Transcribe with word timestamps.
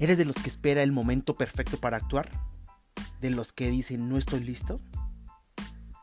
¿Eres 0.00 0.18
de 0.18 0.24
los 0.24 0.34
que 0.36 0.48
espera 0.48 0.82
el 0.82 0.90
momento 0.90 1.36
perfecto 1.36 1.78
para 1.78 1.96
actuar? 1.96 2.28
¿De 3.20 3.30
los 3.30 3.52
que 3.52 3.70
dicen 3.70 4.08
no 4.08 4.18
estoy 4.18 4.40
listo? 4.40 4.80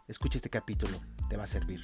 Escucha 0.08 0.38
este 0.38 0.50
capítulo, 0.50 1.02
te 1.30 1.36
va 1.36 1.44
a 1.44 1.48
servir. 1.48 1.84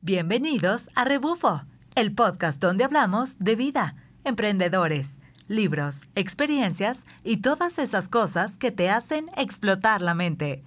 Bienvenidos 0.00 0.90
a 0.96 1.04
Rebufo, 1.04 1.62
el 1.94 2.12
podcast 2.12 2.60
donde 2.60 2.82
hablamos 2.82 3.38
de 3.38 3.54
vida, 3.54 3.94
emprendedores, 4.24 5.20
libros, 5.46 6.08
experiencias 6.16 7.04
y 7.22 7.36
todas 7.36 7.78
esas 7.78 8.08
cosas 8.08 8.58
que 8.58 8.72
te 8.72 8.90
hacen 8.90 9.30
explotar 9.36 10.02
la 10.02 10.14
mente. 10.14 10.64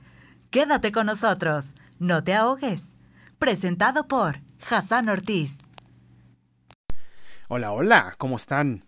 Quédate 0.51 0.93
con 0.93 1.07
nosotros, 1.07 1.73
no 1.99 2.23
te 2.23 2.33
ahogues. 2.33 2.95
Presentado 3.39 4.07
por 4.07 4.39
Hassan 4.69 5.09
Ortiz. 5.09 5.64
Hola, 7.47 7.73
hola, 7.73 8.15
¿cómo 8.17 8.37
están? 8.37 8.87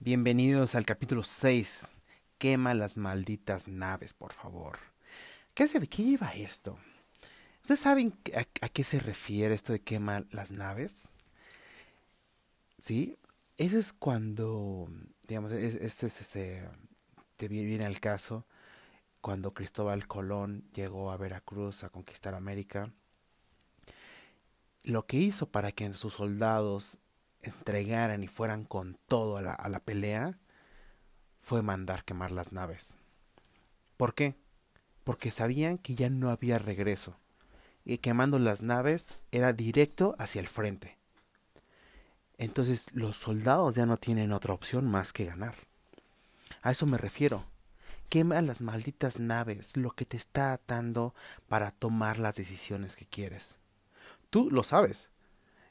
Bienvenidos 0.00 0.74
al 0.74 0.84
capítulo 0.84 1.22
6. 1.22 1.92
Quema 2.38 2.74
las 2.74 2.98
malditas 2.98 3.68
naves, 3.68 4.14
por 4.14 4.32
favor. 4.32 4.78
¿Qué, 5.54 5.68
se, 5.68 5.78
qué 5.86 6.02
lleva 6.02 6.34
esto? 6.34 6.76
¿Ustedes 7.62 7.78
saben 7.78 8.18
a, 8.34 8.68
qué 8.68 8.82
se 8.82 8.98
refiere 8.98 9.54
esto 9.54 9.72
de 9.72 9.80
quema 9.80 10.24
las 10.32 10.50
naves? 10.50 11.08
¿Sí? 12.78 13.16
Eso 13.58 13.78
es 13.78 13.92
cuando, 13.92 14.88
digamos, 15.28 15.52
este 15.52 15.86
es, 15.86 16.02
ese, 16.02 16.68
te 17.36 17.46
viene 17.46 17.84
al 17.84 18.00
caso, 18.00 18.44
cuando 19.20 19.54
Cristóbal 19.54 20.08
Colón 20.08 20.68
llegó 20.72 21.12
a 21.12 21.16
Veracruz 21.16 21.84
a 21.84 21.90
conquistar 21.90 22.34
América. 22.34 22.92
Lo 24.82 25.06
que 25.06 25.16
hizo 25.16 25.52
para 25.52 25.70
que 25.70 25.94
sus 25.94 26.14
soldados 26.14 26.98
entregaran 27.44 28.22
y 28.22 28.28
fueran 28.28 28.64
con 28.64 28.98
todo 29.06 29.36
a 29.36 29.42
la, 29.42 29.52
a 29.52 29.68
la 29.68 29.80
pelea 29.80 30.38
fue 31.42 31.62
mandar 31.62 32.04
quemar 32.04 32.30
las 32.30 32.52
naves. 32.52 32.96
¿Por 33.96 34.14
qué? 34.14 34.36
Porque 35.04 35.30
sabían 35.30 35.78
que 35.78 35.94
ya 35.94 36.10
no 36.10 36.30
había 36.30 36.58
regreso 36.58 37.18
y 37.84 37.98
quemando 37.98 38.38
las 38.38 38.62
naves 38.62 39.14
era 39.30 39.52
directo 39.52 40.16
hacia 40.18 40.40
el 40.40 40.48
frente. 40.48 40.98
Entonces 42.38 42.86
los 42.92 43.16
soldados 43.16 43.74
ya 43.74 43.86
no 43.86 43.98
tienen 43.98 44.32
otra 44.32 44.54
opción 44.54 44.90
más 44.90 45.12
que 45.12 45.26
ganar. 45.26 45.54
A 46.62 46.70
eso 46.70 46.86
me 46.86 46.98
refiero. 46.98 47.44
Quema 48.08 48.40
las 48.42 48.60
malditas 48.60 49.18
naves, 49.18 49.76
lo 49.76 49.90
que 49.92 50.04
te 50.04 50.16
está 50.16 50.52
atando 50.52 51.14
para 51.48 51.70
tomar 51.70 52.18
las 52.18 52.34
decisiones 52.34 52.96
que 52.96 53.06
quieres. 53.06 53.58
Tú 54.30 54.50
lo 54.50 54.62
sabes. 54.62 55.10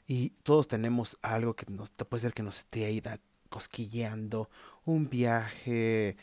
Y 0.06 0.30
todos 0.42 0.68
tenemos 0.68 1.18
algo 1.22 1.54
que 1.54 1.66
nos 1.70 1.90
puede 1.92 2.20
ser 2.20 2.34
que 2.34 2.42
nos 2.42 2.60
esté 2.60 2.84
ahí 2.84 3.02
cosquilleando, 3.48 4.50
un 4.84 5.08
viaje, 5.08 6.16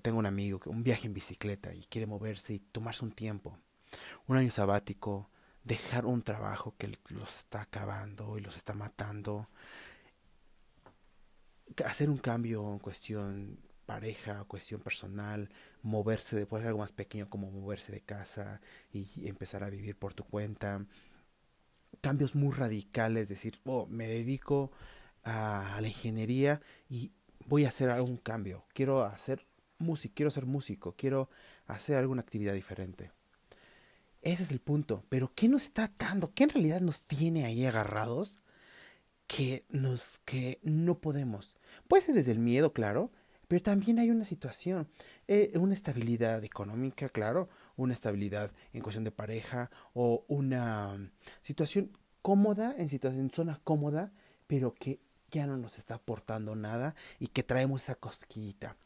tengo 0.00 0.18
un 0.18 0.26
amigo 0.26 0.60
que 0.60 0.68
un 0.68 0.82
viaje 0.82 1.06
en 1.06 1.14
bicicleta 1.14 1.74
y 1.74 1.84
quiere 1.84 2.06
moverse 2.06 2.54
y 2.54 2.58
tomarse 2.60 3.04
un 3.04 3.12
tiempo, 3.12 3.58
un 4.28 4.36
año 4.36 4.50
sabático, 4.50 5.28
dejar 5.64 6.06
un 6.06 6.22
trabajo 6.22 6.74
que 6.78 6.96
los 7.10 7.38
está 7.38 7.62
acabando 7.62 8.38
y 8.38 8.40
los 8.40 8.56
está 8.56 8.74
matando, 8.74 9.48
hacer 11.84 12.10
un 12.10 12.18
cambio 12.18 12.72
en 12.72 12.78
cuestión 12.78 13.58
pareja, 13.86 14.44
cuestión 14.44 14.80
personal, 14.80 15.50
moverse 15.82 16.36
de 16.36 16.46
algo 16.66 16.78
más 16.78 16.92
pequeño 16.92 17.28
como 17.28 17.50
moverse 17.50 17.92
de 17.92 18.00
casa 18.00 18.60
y 18.92 19.28
empezar 19.28 19.64
a 19.64 19.70
vivir 19.70 19.96
por 19.96 20.14
tu 20.14 20.24
cuenta, 20.24 20.86
cambios 22.00 22.34
muy 22.34 22.52
radicales, 22.52 23.28
decir, 23.28 23.60
oh, 23.64 23.86
me 23.86 24.06
dedico 24.06 24.72
a, 25.24 25.78
la 25.80 25.88
ingeniería 25.88 26.60
y 26.88 27.12
voy 27.46 27.64
a 27.64 27.68
hacer 27.68 27.90
algún 27.90 28.16
cambio, 28.16 28.64
quiero 28.74 29.04
hacer 29.04 29.46
música, 29.78 30.14
quiero 30.14 30.30
ser 30.30 30.46
músico, 30.46 30.94
quiero 30.96 31.28
hacer 31.66 31.96
alguna 31.96 32.22
actividad 32.22 32.54
diferente. 32.54 33.10
Ese 34.22 34.44
es 34.44 34.50
el 34.52 34.60
punto. 34.60 35.04
Pero 35.08 35.32
¿qué 35.34 35.48
nos 35.48 35.64
está 35.64 35.84
atando? 35.84 36.32
¿Qué 36.32 36.44
en 36.44 36.50
realidad 36.50 36.80
nos 36.80 37.04
tiene 37.04 37.44
ahí 37.44 37.66
agarrados? 37.66 38.38
Que 39.26 39.64
nos, 39.68 40.20
que 40.24 40.60
no 40.62 41.00
podemos. 41.00 41.56
Puede 41.88 42.02
ser 42.02 42.14
desde 42.14 42.32
el 42.32 42.38
miedo, 42.38 42.72
claro, 42.72 43.10
pero 43.48 43.62
también 43.62 43.98
hay 43.98 44.10
una 44.10 44.24
situación, 44.24 44.88
eh, 45.28 45.52
una 45.56 45.74
estabilidad 45.74 46.44
económica, 46.44 47.08
claro, 47.08 47.48
una 47.76 47.94
estabilidad 47.94 48.52
en 48.72 48.82
cuestión 48.82 49.04
de 49.04 49.10
pareja 49.10 49.70
o 49.94 50.24
una 50.28 51.10
situación 51.42 51.96
cómoda, 52.22 52.74
en 52.78 52.88
situación, 52.88 53.30
zona 53.30 53.60
cómoda, 53.64 54.12
pero 54.46 54.74
que 54.74 55.00
ya 55.30 55.46
no 55.46 55.56
nos 55.56 55.78
está 55.78 55.94
aportando 55.94 56.54
nada 56.54 56.94
y 57.18 57.28
que 57.28 57.42
traemos 57.42 57.84
esa 57.84 57.94
cosquillita. 57.94 58.76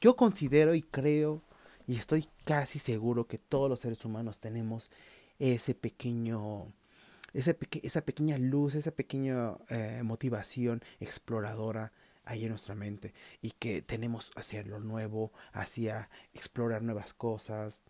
Yo 0.00 0.16
considero 0.16 0.74
y 0.74 0.82
creo 0.82 1.42
y 1.86 1.96
estoy 1.96 2.28
casi 2.44 2.78
seguro 2.78 3.26
que 3.26 3.38
todos 3.38 3.68
los 3.68 3.80
seres 3.80 4.04
humanos 4.04 4.40
tenemos 4.40 4.90
ese 5.38 5.74
pequeño, 5.74 6.72
esa, 7.32 7.56
esa 7.82 8.02
pequeña 8.02 8.38
luz, 8.38 8.74
esa 8.74 8.90
pequeña 8.90 9.54
eh, 9.70 10.02
motivación 10.04 10.82
exploradora 11.00 11.92
ahí 12.24 12.44
en 12.44 12.50
nuestra 12.50 12.74
mente 12.74 13.12
y 13.42 13.50
que 13.52 13.82
tenemos 13.82 14.30
hacia 14.36 14.62
lo 14.62 14.80
nuevo, 14.80 15.32
hacia 15.52 16.08
explorar 16.32 16.82
nuevas 16.82 17.14
cosas. 17.14 17.82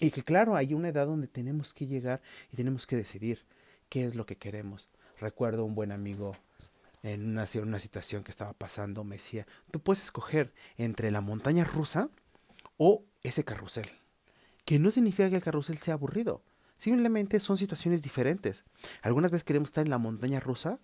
Y 0.00 0.10
que 0.10 0.24
claro, 0.24 0.56
hay 0.56 0.72
una 0.72 0.88
edad 0.88 1.06
donde 1.06 1.28
tenemos 1.28 1.74
que 1.74 1.86
llegar 1.86 2.22
y 2.50 2.56
tenemos 2.56 2.86
que 2.86 2.96
decidir 2.96 3.44
qué 3.90 4.06
es 4.06 4.14
lo 4.14 4.24
que 4.24 4.36
queremos. 4.36 4.88
Recuerdo 5.18 5.64
un 5.64 5.74
buen 5.74 5.92
amigo 5.92 6.34
en 7.02 7.28
una, 7.28 7.44
en 7.52 7.62
una 7.62 7.78
situación 7.78 8.24
que 8.24 8.30
estaba 8.30 8.54
pasando, 8.54 9.04
me 9.04 9.16
decía, 9.16 9.46
tú 9.70 9.80
puedes 9.80 10.02
escoger 10.02 10.52
entre 10.78 11.10
la 11.10 11.20
montaña 11.20 11.64
rusa 11.64 12.08
o 12.78 13.04
ese 13.22 13.44
carrusel. 13.44 13.90
Que 14.64 14.78
no 14.78 14.90
significa 14.90 15.28
que 15.28 15.36
el 15.36 15.42
carrusel 15.42 15.78
sea 15.78 15.94
aburrido. 15.94 16.42
Simplemente 16.76 17.38
son 17.40 17.58
situaciones 17.58 18.02
diferentes. 18.02 18.64
Algunas 19.02 19.30
veces 19.30 19.44
queremos 19.44 19.68
estar 19.68 19.84
en 19.84 19.90
la 19.90 19.98
montaña 19.98 20.40
rusa, 20.40 20.78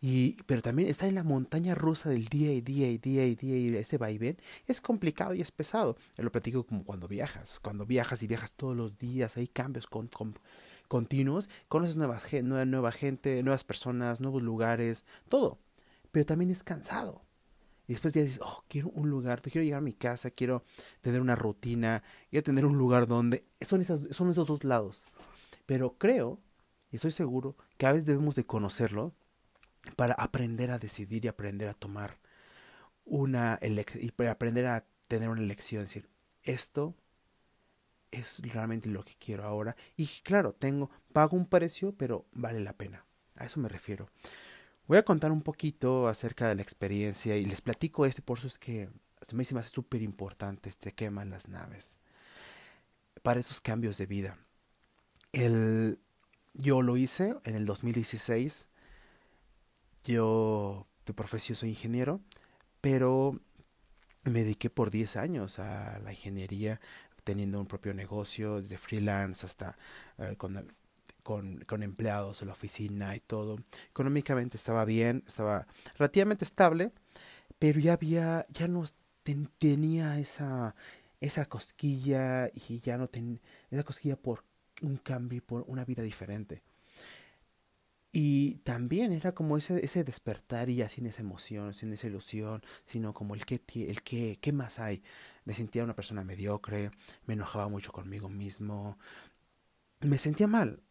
y, 0.00 0.36
pero 0.46 0.62
también 0.62 0.88
estar 0.88 1.08
en 1.08 1.16
la 1.16 1.24
montaña 1.24 1.74
rusa 1.74 2.08
del 2.08 2.26
día 2.26 2.52
y 2.52 2.60
día 2.60 2.88
y 2.88 2.98
día 2.98 3.26
y 3.26 3.34
día 3.34 3.56
y 3.56 3.76
ese 3.76 3.98
vaivén 3.98 4.38
es 4.66 4.80
complicado 4.80 5.34
y 5.34 5.40
es 5.40 5.50
pesado. 5.50 5.96
Yo 6.16 6.22
lo 6.22 6.30
platico 6.30 6.64
como 6.64 6.84
cuando 6.84 7.08
viajas. 7.08 7.58
Cuando 7.60 7.84
viajas 7.84 8.22
y 8.22 8.28
viajas 8.28 8.52
todos 8.52 8.76
los 8.76 8.98
días, 8.98 9.36
hay 9.36 9.48
cambios 9.48 9.86
con, 9.86 10.08
continuos, 10.86 11.50
conoces 11.66 11.96
nuevas, 11.96 12.24
nueva, 12.44 12.64
nueva 12.64 12.92
gente, 12.92 13.42
nuevas 13.42 13.64
personas, 13.64 14.20
nuevos 14.20 14.42
lugares, 14.42 15.04
todo. 15.28 15.58
Pero 16.12 16.26
también 16.26 16.50
es 16.50 16.62
cansado. 16.62 17.22
Y 17.88 17.92
después 17.92 18.14
ya 18.14 18.22
dices, 18.22 18.40
oh, 18.42 18.64
quiero 18.68 18.90
un 18.90 19.10
lugar, 19.10 19.40
quiero 19.42 19.64
llegar 19.64 19.78
a 19.78 19.82
mi 19.82 19.94
casa, 19.94 20.30
quiero 20.30 20.62
tener 21.00 21.20
una 21.22 21.34
rutina, 21.34 22.02
quiero 22.30 22.44
tener 22.44 22.66
un 22.66 22.76
lugar 22.76 23.06
donde... 23.06 23.46
Son, 23.62 23.80
esas, 23.80 24.14
son 24.14 24.30
esos 24.30 24.46
dos 24.46 24.62
lados. 24.62 25.06
Pero 25.66 25.96
creo, 25.98 26.38
y 26.92 26.96
estoy 26.96 27.10
seguro, 27.10 27.56
que 27.78 27.86
a 27.86 27.92
veces 27.92 28.06
debemos 28.06 28.36
de 28.36 28.44
conocerlo 28.44 29.14
para 29.96 30.14
aprender 30.14 30.70
a 30.70 30.78
decidir 30.78 31.24
y 31.24 31.28
aprender 31.28 31.68
a 31.68 31.74
tomar 31.74 32.18
una 33.04 33.58
elección, 33.60 34.04
y 34.04 34.24
aprender 34.24 34.66
a 34.66 34.84
tener 35.08 35.28
una 35.28 35.40
elección, 35.40 35.82
decir, 35.82 36.08
esto 36.42 36.94
es 38.10 38.40
realmente 38.40 38.88
lo 38.88 39.04
que 39.04 39.16
quiero 39.18 39.44
ahora. 39.44 39.76
Y 39.96 40.06
claro, 40.22 40.52
tengo, 40.52 40.90
pago 41.12 41.36
un 41.36 41.46
precio, 41.46 41.94
pero 41.96 42.26
vale 42.32 42.60
la 42.60 42.72
pena. 42.72 43.04
A 43.36 43.44
eso 43.46 43.60
me 43.60 43.68
refiero. 43.68 44.08
Voy 44.86 44.98
a 44.98 45.04
contar 45.04 45.32
un 45.32 45.42
poquito 45.42 46.08
acerca 46.08 46.48
de 46.48 46.54
la 46.54 46.62
experiencia 46.62 47.36
y 47.36 47.44
les 47.44 47.60
platico 47.60 48.06
este, 48.06 48.22
por 48.22 48.38
eso 48.38 48.46
es 48.46 48.58
que 48.58 48.88
se 49.22 49.36
me 49.36 49.42
hace 49.42 49.70
súper 49.70 50.02
importante 50.02 50.68
este 50.68 50.92
quema 50.92 51.22
en 51.22 51.30
las 51.30 51.48
naves. 51.48 51.98
Para 53.22 53.40
esos 53.40 53.60
cambios 53.60 53.98
de 53.98 54.06
vida. 54.06 54.38
El, 55.32 55.98
yo 56.54 56.82
lo 56.82 56.96
hice 56.96 57.34
en 57.44 57.54
el 57.54 57.66
2016. 57.66 58.67
Yo 60.08 60.86
de 61.04 61.12
profesión 61.12 61.54
soy 61.54 61.68
ingeniero, 61.68 62.22
pero 62.80 63.38
me 64.24 64.42
dediqué 64.42 64.70
por 64.70 64.90
10 64.90 65.16
años 65.16 65.58
a 65.58 65.98
la 66.00 66.12
ingeniería, 66.12 66.80
teniendo 67.24 67.60
un 67.60 67.66
propio 67.66 67.92
negocio, 67.92 68.56
desde 68.56 68.78
freelance 68.78 69.44
hasta 69.44 69.76
eh, 70.16 70.34
con 70.38 70.54
con, 71.22 71.82
empleados 71.82 72.40
en 72.40 72.48
la 72.48 72.54
oficina 72.54 73.14
y 73.14 73.20
todo. 73.20 73.58
Económicamente 73.90 74.56
estaba 74.56 74.86
bien, 74.86 75.24
estaba 75.26 75.66
relativamente 75.98 76.46
estable, 76.46 76.90
pero 77.58 77.78
ya 77.78 77.92
había, 77.92 78.46
ya 78.48 78.66
no 78.66 78.84
tenía 79.58 80.18
esa, 80.18 80.74
esa 81.20 81.44
cosquilla 81.44 82.48
y 82.54 82.80
ya 82.80 82.96
no 82.96 83.08
tenía 83.08 83.40
esa 83.70 83.82
cosquilla 83.84 84.16
por 84.16 84.42
un 84.80 84.96
cambio, 84.96 85.42
por 85.44 85.64
una 85.66 85.84
vida 85.84 86.02
diferente. 86.02 86.62
Y 88.20 88.56
también 88.64 89.12
era 89.12 89.32
como 89.32 89.56
ese, 89.56 89.84
ese 89.84 90.02
despertar 90.02 90.68
y 90.68 90.76
ya 90.76 90.88
sin 90.88 91.06
esa 91.06 91.22
emoción, 91.22 91.72
sin 91.72 91.92
esa 91.92 92.08
ilusión, 92.08 92.62
sino 92.84 93.14
como 93.14 93.34
el 93.36 93.46
que, 93.46 93.62
el 93.88 94.02
que, 94.02 94.38
¿qué 94.40 94.52
más 94.52 94.80
hay? 94.80 95.04
Me 95.44 95.54
sentía 95.54 95.84
una 95.84 95.94
persona 95.94 96.24
mediocre, 96.24 96.90
me 97.26 97.34
enojaba 97.34 97.68
mucho 97.68 97.92
conmigo 97.92 98.28
mismo, 98.28 98.98
me 100.00 100.18
sentía 100.18 100.48
mal 100.48 100.82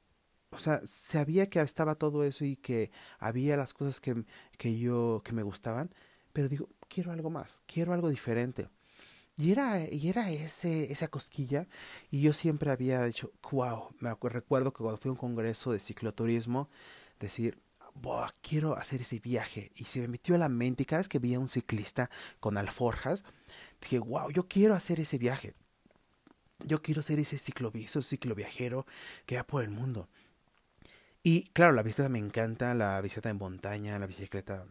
o 0.52 0.60
sea, 0.60 0.82
sabía 0.86 1.50
que 1.50 1.60
estaba 1.62 1.96
todo 1.96 2.24
eso 2.24 2.46
y 2.46 2.56
que 2.56 2.92
había 3.20 3.58
las 3.58 3.74
cosas 3.74 4.00
que, 4.00 4.24
que 4.58 4.78
yo, 4.80 5.22
que 5.24 5.34
me 5.34 5.44
gustaban, 5.44 5.94
pero 6.34 6.48
digo, 6.50 6.70
quiero 6.88 7.12
algo 7.12 7.30
más, 7.30 7.64
quiero 7.66 7.94
algo 7.94 8.10
diferente. 8.10 8.70
Y 9.38 9.52
era, 9.52 9.84
y 9.92 10.10
era 10.10 10.32
ese, 10.32 10.92
esa 10.92 11.10
cosquilla, 11.10 11.68
y 12.10 12.22
yo 12.22 12.34
siempre 12.34 12.72
había 12.72 13.04
dicho, 13.06 13.34
wow, 13.52 13.90
me 14.00 14.16
recuerdo 14.30 14.74
que 14.74 14.84
cuando 14.84 14.98
fui 15.00 15.10
a 15.10 15.12
un 15.12 15.18
congreso 15.18 15.72
de 15.72 15.80
cicloturismo, 15.80 16.70
decir, 17.20 17.60
wow, 17.96 18.28
quiero 18.42 18.78
hacer 18.78 19.02
ese 19.02 19.20
viaje. 19.20 19.72
Y 19.76 19.86
se 19.86 20.02
me 20.02 20.08
metió 20.08 20.36
a 20.36 20.38
la 20.38 20.50
mente, 20.50 20.84
y 20.84 20.86
cada 20.86 21.00
vez 21.00 21.10
que 21.10 21.20
veía 21.20 21.40
un 21.40 21.48
ciclista 21.48 22.10
con 22.40 22.58
alforjas, 22.58 23.24
dije, 23.82 24.00
wow, 24.00 24.32
yo 24.32 24.48
quiero 24.48 24.76
hacer 24.76 25.00
ese 25.00 25.18
viaje. 25.18 25.54
Yo 26.66 26.82
quiero 26.82 27.02
ser 27.02 27.20
ese 27.20 27.38
cicloviso, 27.38 28.02
cicloviajero 28.02 28.86
que 29.26 29.38
va 29.38 29.44
por 29.44 29.64
el 29.64 29.70
mundo. 29.70 30.10
Y 31.22 31.50
claro, 31.50 31.74
la 31.74 31.84
bicicleta 31.84 32.10
me 32.10 32.20
encanta, 32.20 32.74
la 32.74 33.00
bicicleta 33.02 33.30
en 33.30 33.38
montaña, 33.38 34.00
la 34.00 34.08
bicicleta 34.08 34.66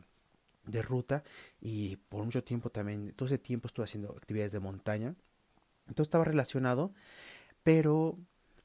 de 0.65 0.83
ruta 0.83 1.23
y 1.61 1.97
por 1.97 2.25
mucho 2.25 2.43
tiempo 2.43 2.71
también, 2.71 3.13
todo 3.13 3.27
ese 3.27 3.39
tiempo 3.39 3.69
estuve 3.69 3.85
haciendo 3.85 4.11
actividades 4.11 4.53
de 4.53 4.61
montaña. 4.61 5.15
Entonces 5.87 6.09
estaba 6.09 6.25
relacionado, 6.25 6.93
pero 7.63 8.19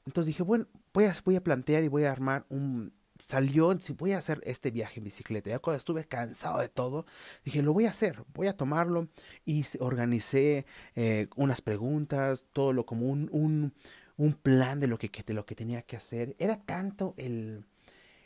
entonces 0.06 0.26
dije, 0.26 0.42
bueno, 0.42 0.66
voy 0.92 1.04
a, 1.04 1.14
voy 1.24 1.36
a 1.36 1.44
plantear 1.44 1.84
y 1.84 1.88
voy 1.88 2.04
a 2.04 2.12
armar 2.12 2.44
un... 2.48 2.92
Salió, 3.22 3.78
si 3.78 3.92
voy 3.92 4.10
a 4.10 4.18
hacer 4.18 4.40
este 4.44 4.72
viaje 4.72 4.98
en 4.98 5.04
bicicleta. 5.04 5.48
Ya 5.48 5.60
cuando 5.60 5.78
estuve 5.78 6.04
cansado 6.04 6.58
de 6.58 6.68
todo, 6.68 7.06
dije, 7.44 7.62
lo 7.62 7.72
voy 7.72 7.86
a 7.86 7.90
hacer, 7.90 8.24
voy 8.34 8.48
a 8.48 8.56
tomarlo. 8.56 9.06
Y 9.44 9.64
organicé 9.78 10.66
eh, 10.96 11.28
unas 11.36 11.62
preguntas, 11.62 12.46
todo 12.52 12.72
lo 12.72 12.84
como 12.84 13.06
un, 13.06 13.72
un, 14.16 14.32
plan 14.34 14.80
de 14.80 14.88
lo, 14.88 14.98
que, 14.98 15.08
de 15.24 15.34
lo 15.34 15.46
que 15.46 15.54
tenía 15.54 15.82
que 15.82 15.96
hacer. 15.96 16.34
Era 16.40 16.64
tanto 16.64 17.14
el, 17.16 17.64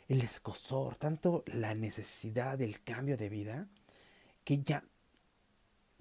el 0.07 0.21
escosor, 0.21 0.97
tanto 0.97 1.43
la 1.45 1.75
necesidad 1.75 2.57
del 2.57 2.81
cambio 2.83 3.17
de 3.17 3.29
vida, 3.29 3.67
que 4.43 4.63
ya 4.63 4.83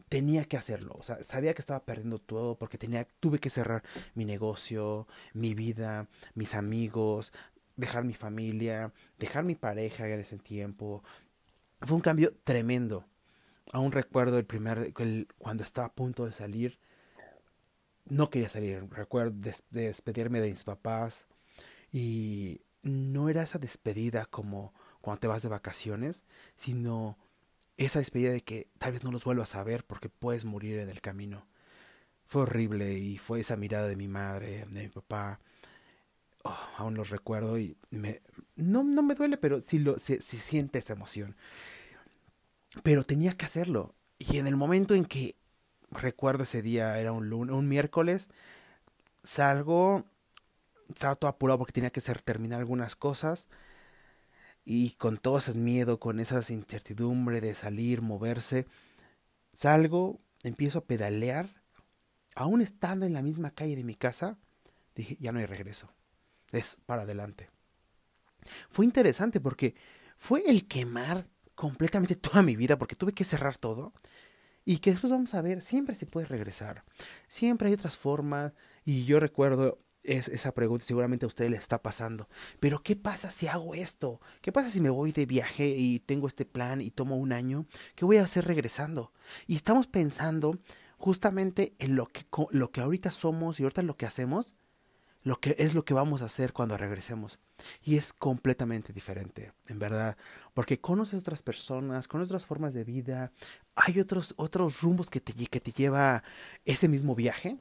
tenía 0.08 0.46
que 0.46 0.56
hacerlo. 0.56 0.96
O 0.98 1.02
sea, 1.02 1.22
sabía 1.22 1.52
que 1.52 1.60
estaba 1.60 1.84
perdiendo 1.84 2.18
todo 2.18 2.56
porque 2.56 2.78
tenía, 2.78 3.06
tuve 3.20 3.40
que 3.40 3.50
cerrar 3.50 3.82
mi 4.14 4.24
negocio, 4.24 5.06
mi 5.34 5.52
vida, 5.52 6.08
mis 6.34 6.54
amigos, 6.54 7.32
dejar 7.76 8.04
mi 8.04 8.14
familia, 8.14 8.92
dejar 9.18 9.44
mi 9.44 9.54
pareja 9.54 10.08
en 10.08 10.20
ese 10.20 10.38
tiempo. 10.38 11.04
Fue 11.80 11.96
un 11.96 12.02
cambio 12.02 12.34
tremendo. 12.44 13.06
Aún 13.72 13.92
recuerdo 13.92 14.38
el 14.38 14.46
primer, 14.46 14.92
cuando 15.38 15.64
estaba 15.64 15.88
a 15.88 15.94
punto 15.94 16.24
de 16.24 16.32
salir, 16.32 16.78
no 18.04 18.30
quería 18.30 18.48
salir. 18.48 18.88
Recuerdo 18.90 19.34
despedirme 19.70 20.40
de 20.40 20.50
mis 20.50 20.64
papás 20.64 21.26
y 21.92 22.62
no 22.82 23.28
era 23.28 23.42
esa 23.42 23.58
despedida 23.58 24.26
como 24.26 24.72
cuando 25.00 25.20
te 25.20 25.26
vas 25.26 25.42
de 25.42 25.48
vacaciones, 25.48 26.24
sino 26.56 27.18
esa 27.76 27.98
despedida 27.98 28.32
de 28.32 28.42
que 28.42 28.68
tal 28.78 28.92
vez 28.92 29.04
no 29.04 29.12
los 29.12 29.24
vuelvas 29.24 29.54
a 29.54 29.64
ver 29.64 29.84
porque 29.84 30.08
puedes 30.08 30.44
morir 30.44 30.78
en 30.78 30.88
el 30.88 31.00
camino. 31.00 31.46
Fue 32.24 32.42
horrible 32.42 32.94
y 32.94 33.18
fue 33.18 33.40
esa 33.40 33.56
mirada 33.56 33.86
de 33.86 33.96
mi 33.96 34.08
madre, 34.08 34.66
de 34.70 34.82
mi 34.82 34.88
papá. 34.88 35.40
Oh, 36.48 36.56
aún 36.76 36.94
los 36.94 37.10
recuerdo 37.10 37.58
y 37.58 37.76
no, 38.54 38.84
no 38.84 39.02
me 39.02 39.16
duele, 39.16 39.36
pero 39.36 39.60
sí, 39.60 39.80
lo, 39.80 39.98
sí, 39.98 40.20
siente 40.20 40.78
esa 40.78 40.92
emoción. 40.92 41.36
Pero 42.84 43.02
tenía 43.02 43.32
que 43.32 43.46
hacerlo. 43.46 43.94
Y 44.18 44.38
en 44.38 44.46
el 44.46 44.56
momento 44.56 44.94
en 44.94 45.06
que 45.06 45.34
recuerdo 45.90 46.44
ese 46.44 46.62
día, 46.62 47.00
era 47.00 47.10
un, 47.12 47.28
lunes, 47.28 47.54
un 47.54 47.68
miércoles, 47.68 48.28
salgo 49.24 50.04
estaba 50.88 51.16
todo 51.16 51.28
apurado 51.28 51.58
porque 51.58 51.72
tenía 51.72 51.90
que 51.90 52.00
terminar 52.00 52.60
algunas 52.60 52.94
cosas. 52.94 53.48
Y 54.64 54.92
con 54.92 55.18
todo 55.18 55.38
ese 55.38 55.54
miedo, 55.54 55.98
con 55.98 56.20
esa 56.20 56.40
incertidumbre 56.52 57.40
de 57.40 57.54
salir, 57.54 58.02
moverse, 58.02 58.66
salgo, 59.52 60.20
empiezo 60.44 60.78
a 60.78 60.84
pedalear. 60.84 61.48
Aún 62.36 62.60
estando 62.60 63.04
en 63.04 63.14
la 63.14 63.22
misma 63.22 63.50
calle 63.50 63.74
de 63.74 63.84
mi 63.84 63.96
casa, 63.96 64.38
dije, 64.94 65.16
ya 65.20 65.32
no 65.32 65.40
hay 65.40 65.46
regreso. 65.46 65.88
Es 66.52 66.78
para 66.86 67.02
adelante. 67.02 67.50
Fue 68.70 68.84
interesante 68.84 69.40
porque 69.40 69.74
fue 70.18 70.42
el 70.46 70.66
quemar 70.68 71.28
completamente 71.54 72.14
toda 72.16 72.42
mi 72.42 72.56
vida 72.56 72.78
porque 72.78 72.96
tuve 72.96 73.12
que 73.12 73.24
cerrar 73.24 73.56
todo. 73.56 73.92
Y 74.64 74.78
que 74.78 74.90
después 74.90 75.12
vamos 75.12 75.32
a 75.34 75.42
ver, 75.42 75.62
siempre 75.62 75.94
se 75.94 76.06
puede 76.06 76.26
regresar. 76.26 76.84
Siempre 77.28 77.68
hay 77.68 77.74
otras 77.74 77.96
formas. 77.96 78.52
Y 78.84 79.04
yo 79.04 79.20
recuerdo 79.20 79.78
es 80.06 80.28
esa 80.28 80.52
pregunta 80.52 80.84
seguramente 80.84 81.24
a 81.24 81.28
usted 81.28 81.50
le 81.50 81.56
está 81.56 81.82
pasando. 81.82 82.28
Pero 82.60 82.82
¿qué 82.82 82.96
pasa 82.96 83.30
si 83.30 83.48
hago 83.48 83.74
esto? 83.74 84.20
¿Qué 84.40 84.52
pasa 84.52 84.70
si 84.70 84.80
me 84.80 84.90
voy 84.90 85.12
de 85.12 85.26
viaje 85.26 85.68
y 85.68 86.00
tengo 86.00 86.26
este 86.26 86.44
plan 86.44 86.80
y 86.80 86.90
tomo 86.90 87.16
un 87.16 87.32
año? 87.32 87.66
¿Qué 87.94 88.04
voy 88.04 88.16
a 88.16 88.24
hacer 88.24 88.46
regresando? 88.46 89.12
Y 89.46 89.56
estamos 89.56 89.86
pensando 89.86 90.58
justamente 90.96 91.74
en 91.78 91.96
lo 91.96 92.06
que, 92.06 92.24
lo 92.50 92.70
que 92.70 92.80
ahorita 92.80 93.10
somos 93.10 93.60
y 93.60 93.64
ahorita 93.64 93.82
lo 93.82 93.96
que 93.96 94.06
hacemos, 94.06 94.54
lo 95.26 95.40
que 95.40 95.56
es 95.58 95.74
lo 95.74 95.84
que 95.84 95.92
vamos 95.92 96.22
a 96.22 96.26
hacer 96.26 96.52
cuando 96.52 96.78
regresemos. 96.78 97.40
Y 97.82 97.96
es 97.96 98.12
completamente 98.12 98.92
diferente, 98.92 99.52
en 99.66 99.80
verdad, 99.80 100.16
porque 100.54 100.80
conoces 100.80 101.18
otras 101.18 101.42
personas, 101.42 102.06
con 102.06 102.20
otras 102.20 102.46
formas 102.46 102.74
de 102.74 102.84
vida, 102.84 103.32
hay 103.74 103.98
otros, 103.98 104.34
otros 104.36 104.82
rumbos 104.82 105.10
que 105.10 105.20
te, 105.20 105.32
que 105.32 105.60
te 105.60 105.72
lleva 105.72 106.22
ese 106.64 106.86
mismo 106.88 107.16
viaje 107.16 107.56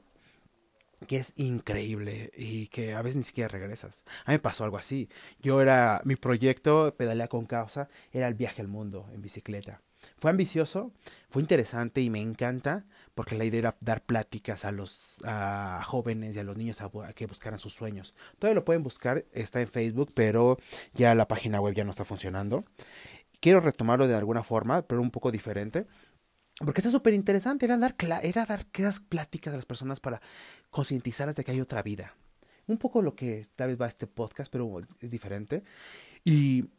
que 1.08 1.16
es 1.16 1.32
increíble 1.36 2.30
y 2.36 2.68
que 2.68 2.94
a 2.94 3.02
veces 3.02 3.16
ni 3.16 3.24
siquiera 3.24 3.48
regresas. 3.48 4.04
A 4.24 4.30
mí 4.30 4.36
me 4.36 4.38
pasó 4.38 4.62
algo 4.62 4.78
así. 4.78 5.08
Yo 5.42 5.60
era, 5.60 6.00
mi 6.04 6.14
proyecto, 6.14 6.94
Pedalea 6.96 7.26
con 7.26 7.46
Causa, 7.46 7.88
era 8.12 8.28
el 8.28 8.34
viaje 8.34 8.62
al 8.62 8.68
mundo 8.68 9.10
en 9.12 9.22
bicicleta. 9.22 9.82
Fue 10.18 10.30
ambicioso, 10.30 10.92
fue 11.28 11.42
interesante 11.42 12.00
y 12.00 12.10
me 12.10 12.20
encanta 12.20 12.84
porque 13.14 13.36
la 13.36 13.44
idea 13.44 13.58
era 13.58 13.76
dar 13.80 14.02
pláticas 14.02 14.64
a 14.64 14.72
los 14.72 15.20
jóvenes 15.84 16.36
y 16.36 16.38
a 16.38 16.44
los 16.44 16.56
niños 16.56 16.80
a, 16.82 16.90
que 17.14 17.26
buscaran 17.26 17.58
sus 17.58 17.74
sueños. 17.74 18.14
Todavía 18.38 18.56
lo 18.56 18.64
pueden 18.64 18.82
buscar, 18.82 19.24
está 19.32 19.60
en 19.60 19.68
Facebook, 19.68 20.10
pero 20.14 20.58
ya 20.94 21.14
la 21.14 21.28
página 21.28 21.60
web 21.60 21.74
ya 21.74 21.84
no 21.84 21.90
está 21.90 22.04
funcionando. 22.04 22.64
Quiero 23.40 23.60
retomarlo 23.60 24.06
de 24.06 24.14
alguna 24.14 24.42
forma, 24.42 24.82
pero 24.82 25.00
un 25.00 25.10
poco 25.10 25.30
diferente. 25.30 25.86
Porque 26.58 26.80
es 26.80 26.90
súper 26.90 27.12
interesante, 27.12 27.66
era 27.66 27.76
dar, 27.76 27.94
era 28.22 28.46
dar 28.46 28.66
esas 28.72 29.00
pláticas 29.00 29.52
a 29.52 29.56
las 29.56 29.66
personas 29.66 30.00
para 30.00 30.22
concientizarlas 30.70 31.36
de 31.36 31.44
que 31.44 31.52
hay 31.52 31.60
otra 31.60 31.82
vida. 31.82 32.14
Un 32.66 32.78
poco 32.78 33.02
lo 33.02 33.14
que 33.14 33.46
tal 33.54 33.68
vez 33.68 33.80
va 33.80 33.86
este 33.86 34.06
podcast, 34.06 34.50
pero 34.50 34.80
es 35.00 35.10
diferente. 35.10 35.62
Y 36.24 36.70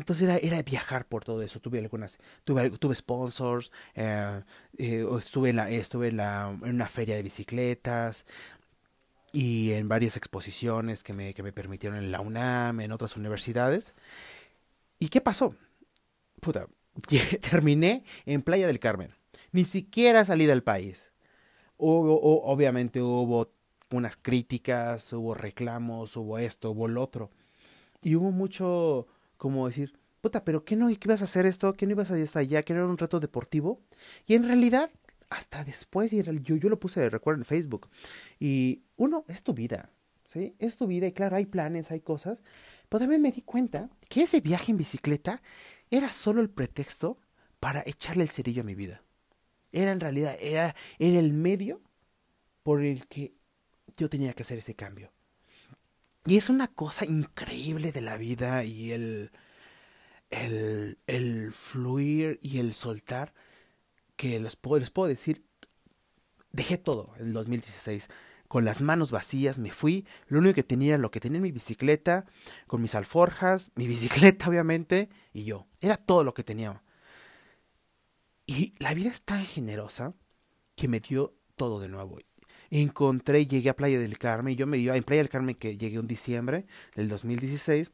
entonces 0.00 0.24
era, 0.24 0.38
era 0.38 0.62
viajar 0.62 1.06
por 1.06 1.24
todo 1.24 1.42
eso. 1.42 1.60
Tuve 1.60 1.78
algunas, 1.78 2.18
tuve, 2.44 2.70
tuve 2.70 2.94
sponsors, 2.94 3.72
eh, 3.94 4.42
eh, 4.78 5.06
estuve, 5.18 5.50
en, 5.50 5.56
la, 5.56 5.70
estuve 5.70 6.08
en, 6.08 6.16
la, 6.16 6.56
en 6.62 6.70
una 6.70 6.88
feria 6.88 7.14
de 7.14 7.22
bicicletas 7.22 8.26
y 9.32 9.72
en 9.72 9.88
varias 9.88 10.16
exposiciones 10.16 11.04
que 11.04 11.12
me, 11.12 11.34
que 11.34 11.42
me 11.42 11.52
permitieron 11.52 11.98
en 11.98 12.10
la 12.10 12.20
UNAM, 12.20 12.80
en 12.80 12.92
otras 12.92 13.16
universidades. 13.16 13.94
¿Y 14.98 15.08
qué 15.08 15.20
pasó? 15.20 15.54
Puta, 16.40 16.66
terminé 17.50 18.04
en 18.26 18.42
Playa 18.42 18.66
del 18.66 18.80
Carmen 18.80 19.14
ni 19.52 19.64
siquiera 19.64 20.24
salí 20.24 20.46
del 20.46 20.62
país. 20.62 21.12
Obviamente 21.76 23.00
hubo 23.00 23.48
unas 23.90 24.16
críticas, 24.16 25.12
hubo 25.12 25.34
reclamos, 25.34 26.16
hubo 26.16 26.38
esto, 26.38 26.70
hubo 26.70 26.88
lo 26.88 27.02
otro. 27.02 27.30
Y 28.02 28.14
hubo 28.16 28.30
mucho, 28.30 29.06
como 29.40 29.66
decir, 29.66 29.94
puta, 30.20 30.44
pero 30.44 30.66
¿qué 30.66 30.76
no 30.76 30.88
qué 30.88 30.98
ibas 31.04 31.22
a 31.22 31.24
hacer 31.24 31.46
esto? 31.46 31.72
¿Qué 31.72 31.86
no 31.86 31.92
ibas 31.92 32.10
a 32.10 32.18
ir 32.18 32.28
allá? 32.34 32.62
¿Que 32.62 32.74
no 32.74 32.80
era 32.80 32.90
un 32.90 32.98
reto 32.98 33.20
deportivo? 33.20 33.80
Y 34.26 34.34
en 34.34 34.46
realidad, 34.46 34.90
hasta 35.30 35.64
después, 35.64 36.12
y 36.12 36.22
yo, 36.22 36.56
yo 36.56 36.68
lo 36.68 36.78
puse, 36.78 37.08
recuerdo, 37.08 37.40
en 37.40 37.46
Facebook. 37.46 37.88
Y 38.38 38.82
uno, 38.96 39.24
es 39.28 39.42
tu 39.42 39.54
vida, 39.54 39.88
¿sí? 40.26 40.54
Es 40.58 40.76
tu 40.76 40.86
vida 40.86 41.06
y 41.06 41.12
claro, 41.12 41.36
hay 41.36 41.46
planes, 41.46 41.90
hay 41.90 42.00
cosas. 42.00 42.42
Pero 42.90 43.00
también 43.00 43.22
me 43.22 43.32
di 43.32 43.40
cuenta 43.40 43.88
que 44.10 44.24
ese 44.24 44.42
viaje 44.42 44.72
en 44.72 44.76
bicicleta 44.76 45.40
era 45.90 46.12
solo 46.12 46.42
el 46.42 46.50
pretexto 46.50 47.18
para 47.60 47.82
echarle 47.86 48.24
el 48.24 48.28
cerillo 48.28 48.60
a 48.60 48.66
mi 48.66 48.74
vida. 48.74 49.02
Era 49.72 49.90
en 49.90 50.00
realidad, 50.00 50.36
era, 50.38 50.76
era 50.98 51.18
el 51.18 51.32
medio 51.32 51.80
por 52.62 52.84
el 52.84 53.06
que 53.06 53.32
yo 53.96 54.10
tenía 54.10 54.34
que 54.34 54.42
hacer 54.42 54.58
ese 54.58 54.74
cambio. 54.74 55.10
Y 56.26 56.36
es 56.36 56.50
una 56.50 56.68
cosa 56.68 57.04
increíble 57.04 57.92
de 57.92 58.02
la 58.02 58.16
vida 58.16 58.64
y 58.64 58.92
el, 58.92 59.30
el, 60.30 60.98
el 61.06 61.52
fluir 61.52 62.38
y 62.42 62.58
el 62.58 62.74
soltar 62.74 63.34
que 64.16 64.38
les 64.38 64.56
puedo, 64.56 64.80
les 64.80 64.90
puedo 64.90 65.08
decir, 65.08 65.44
dejé 66.52 66.78
todo 66.78 67.14
en 67.18 67.28
el 67.28 67.32
2016. 67.32 68.08
Con 68.48 68.64
las 68.64 68.80
manos 68.82 69.12
vacías 69.12 69.58
me 69.58 69.70
fui. 69.70 70.06
Lo 70.26 70.40
único 70.40 70.56
que 70.56 70.64
tenía 70.64 70.94
era 70.94 70.98
lo 70.98 71.10
que 71.10 71.20
tenía 71.20 71.36
en 71.36 71.44
mi 71.44 71.52
bicicleta, 71.52 72.26
con 72.66 72.82
mis 72.82 72.94
alforjas, 72.94 73.70
mi 73.76 73.86
bicicleta 73.86 74.48
obviamente, 74.48 75.08
y 75.32 75.44
yo. 75.44 75.68
Era 75.80 75.96
todo 75.96 76.24
lo 76.24 76.34
que 76.34 76.44
tenía. 76.44 76.82
Y 78.46 78.74
la 78.78 78.92
vida 78.94 79.08
es 79.08 79.22
tan 79.22 79.44
generosa 79.46 80.14
que 80.74 80.88
me 80.88 80.98
dio 80.98 81.34
todo 81.54 81.78
de 81.78 81.88
nuevo. 81.88 82.18
Encontré, 82.70 83.46
llegué 83.46 83.70
a 83.70 83.76
Playa 83.76 83.98
del 83.98 84.18
Carmen, 84.18 84.56
yo 84.56 84.66
me 84.66 84.78
iba 84.78 84.96
en 84.96 85.02
Playa 85.02 85.22
del 85.22 85.28
Carmen 85.28 85.54
que 85.54 85.76
llegué 85.76 85.98
en 85.98 86.06
diciembre 86.06 86.66
del 86.94 87.08
2016, 87.08 87.92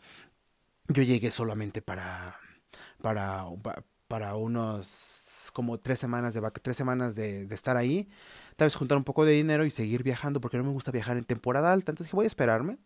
yo 0.89 1.03
llegué 1.03 1.31
solamente 1.31 1.83
para, 1.83 2.39
para, 3.01 3.47
para 4.09 4.37
unos 4.37 5.51
como 5.53 5.79
tres 5.81 5.99
semanas 5.99 6.35
de 6.35 6.43
tres 6.63 6.77
semanas 6.77 7.15
de, 7.15 7.47
de, 7.47 7.55
estar 7.55 7.79
ahí, 7.79 8.11
tal 8.57 8.67
vez 8.67 8.75
juntar 8.75 8.99
un 8.99 9.05
poco 9.05 9.25
de 9.25 9.33
dinero 9.33 9.65
y 9.65 9.71
seguir 9.71 10.03
viajando 10.03 10.39
porque 10.39 10.59
no 10.59 10.65
me 10.65 10.71
gusta 10.71 10.91
viajar 10.91 11.17
en 11.17 11.25
temporada 11.25 11.73
alta, 11.73 11.93
entonces 11.93 12.09
dije 12.09 12.17
voy 12.17 12.25
a 12.25 12.27
esperarme. 12.27 12.79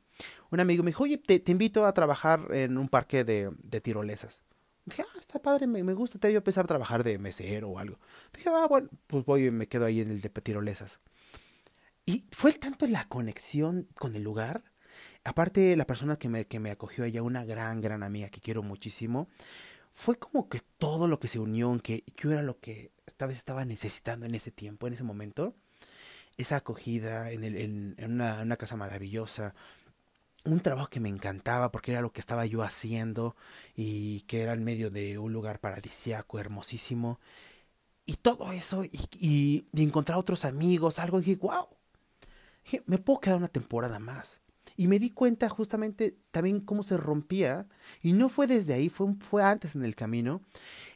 Un 0.51 0.61
amigo 0.61 0.85
me 0.85 0.91
dijo, 0.91 1.05
oye, 1.05 1.19
te, 1.19 1.41
te 1.41 1.51
invito 1.51 1.87
a 1.87 1.95
trabajar 1.95 2.47
en 2.51 2.79
un 2.79 2.89
parque 2.89 3.25
de, 3.25 3.51
de 3.63 3.81
tirolesas. 3.81 4.43
Dije, 4.85 5.03
ah, 5.03 5.19
está 5.19 5.41
padre, 5.41 5.67
me, 5.67 5.83
me 5.83 5.95
gusta, 5.95 6.19
te 6.19 6.29
voy 6.29 6.37
a 6.37 6.39
empezar 6.39 6.65
a 6.65 6.69
trabajar 6.69 7.03
de 7.03 7.19
mesero 7.19 7.71
o 7.71 7.79
algo. 7.79 7.99
Dije, 8.33 8.51
ah, 8.51 8.67
bueno, 8.69 8.89
pues 9.07 9.25
voy 9.25 9.47
y 9.47 9.51
me 9.51 9.67
quedo 9.67 9.87
ahí 9.87 10.01
en 10.01 10.11
el 10.11 10.21
de 10.21 10.29
tirolesas. 10.29 11.01
Y 12.11 12.27
fue 12.33 12.53
tanto 12.55 12.89
la 12.89 13.07
conexión 13.07 13.87
con 13.95 14.17
el 14.17 14.25
lugar. 14.25 14.65
Aparte, 15.23 15.77
la 15.77 15.87
persona 15.87 16.17
que 16.17 16.29
me, 16.29 16.45
que 16.45 16.59
me 16.59 16.73
acogió 16.73 17.05
ella, 17.05 17.23
una 17.23 17.45
gran, 17.45 17.81
gran 17.81 18.03
amiga 18.03 18.31
que 18.31 18.41
quiero 18.41 18.65
muchísimo, 18.65 19.29
fue 19.93 20.19
como 20.19 20.49
que 20.49 20.61
todo 20.79 21.07
lo 21.07 21.21
que 21.21 21.29
se 21.29 21.39
unió, 21.39 21.79
que 21.81 22.03
yo 22.17 22.33
era 22.33 22.43
lo 22.43 22.59
que 22.59 22.91
esta 23.07 23.27
vez 23.27 23.39
estaba 23.39 23.65
necesitando 23.65 24.27
en 24.27 24.35
ese 24.35 24.51
tiempo, 24.51 24.89
en 24.89 24.95
ese 24.95 25.05
momento. 25.05 25.55
Esa 26.37 26.57
acogida 26.57 27.31
en, 27.31 27.45
el, 27.45 27.57
en, 27.57 28.13
una, 28.13 28.43
una 28.43 28.57
casa 28.57 28.77
maravillosa, 28.77 29.55
un 30.45 30.59
trabajo 30.59 30.91
que 30.91 30.99
me 30.99 31.11
encantaba 31.11 31.71
porque 31.71 31.93
era 31.93 32.03
lo 32.03 32.13
que 32.13 32.21
estaba 32.21 32.45
yo 32.45 32.65
haciendo 32.65 33.37
y 33.77 34.23
que 34.23 34.43
era 34.43 34.55
en 34.55 34.65
medio 34.65 34.91
de 34.91 35.17
un 35.19 35.33
lugar 35.33 35.61
paradisiaco, 35.61 36.41
hermosísimo. 36.41 37.21
Y 38.05 38.15
todo 38.17 38.51
eso, 38.51 38.85
y, 38.85 39.69
y, 39.73 39.83
encontrar 39.85 40.19
otros 40.19 40.45
amigos, 40.45 40.99
algo, 40.99 41.21
dije, 41.21 41.37
wow, 41.37 41.69
me 42.87 42.99
puedo 42.99 43.21
quedar 43.21 43.39
una 43.39 43.49
temporada 43.49 43.99
más. 43.99 44.41
Y 44.77 44.89
me 44.89 44.99
di 44.99 45.11
cuenta 45.11 45.49
justamente 45.49 46.17
también 46.31 46.61
cómo 46.61 46.83
se 46.83 46.97
rompía, 46.97 47.67
y 48.03 48.13
no 48.13 48.29
fue 48.29 48.47
desde 48.47 48.75
ahí, 48.75 48.89
fue, 48.89 49.15
fue 49.21 49.43
antes 49.43 49.75
en 49.75 49.85
el 49.85 49.95
camino, 49.95 50.43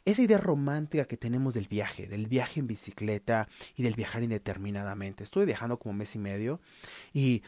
esa 0.05 0.21
idea 0.21 0.37
romántica 0.37 1.05
que 1.05 1.17
tenemos 1.17 1.53
del 1.53 1.67
viaje, 1.67 2.07
del 2.07 2.27
viaje 2.27 2.59
en 2.59 2.67
bicicleta 2.67 3.47
y 3.75 3.83
del 3.83 3.95
viajar 3.95 4.23
indeterminadamente. 4.23 5.23
Estuve 5.23 5.45
viajando 5.45 5.77
como 5.77 5.93
mes 5.93 6.15
y 6.15 6.19
medio 6.19 6.61
y 7.13 7.43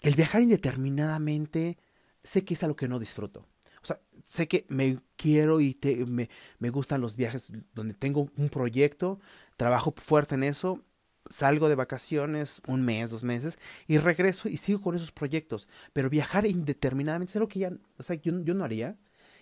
el 0.00 0.14
viajar 0.14 0.42
indeterminadamente 0.42 1.78
sé 2.22 2.44
que 2.44 2.54
es 2.54 2.62
algo 2.62 2.76
que 2.76 2.88
no 2.88 2.98
disfruto. 2.98 3.46
O 3.82 3.86
sea, 3.86 4.00
sé 4.24 4.46
que 4.46 4.66
me 4.68 4.98
quiero 5.16 5.60
y 5.60 5.74
te, 5.74 6.04
me, 6.04 6.28
me 6.58 6.70
gustan 6.70 7.00
los 7.00 7.16
viajes 7.16 7.50
donde 7.74 7.94
tengo 7.94 8.30
un 8.36 8.50
proyecto, 8.50 9.20
trabajo 9.56 9.94
fuerte 9.96 10.34
en 10.34 10.44
eso 10.44 10.84
salgo 11.28 11.68
de 11.68 11.74
vacaciones 11.74 12.60
un 12.66 12.82
mes, 12.82 13.10
dos 13.10 13.24
meses 13.24 13.58
y 13.86 13.98
regreso 13.98 14.48
y 14.48 14.56
sigo 14.56 14.80
con 14.80 14.94
esos 14.94 15.12
proyectos. 15.12 15.68
Pero 15.92 16.10
viajar 16.10 16.46
indeterminadamente 16.46 17.30
es 17.30 17.36
algo 17.36 17.48
que 17.48 17.60
yo 17.60 18.54
no 18.54 18.64
haría 18.64 18.96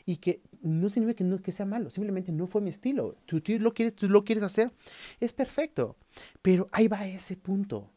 y 0.04 0.16
que 0.16 0.40
no 0.62 0.88
significa 0.88 1.18
que, 1.18 1.24
no, 1.24 1.42
que 1.42 1.52
sea 1.52 1.66
malo, 1.66 1.90
simplemente 1.90 2.32
no 2.32 2.46
fue 2.46 2.62
mi 2.62 2.70
estilo. 2.70 3.16
Tú, 3.26 3.40
tú, 3.40 3.52
lo 3.58 3.74
quieres, 3.74 3.94
tú 3.94 4.08
lo 4.08 4.24
quieres 4.24 4.42
hacer, 4.42 4.72
es 5.20 5.32
perfecto. 5.34 5.96
Pero 6.40 6.66
ahí 6.72 6.88
va 6.88 7.06
ese 7.06 7.36
punto. 7.36 7.90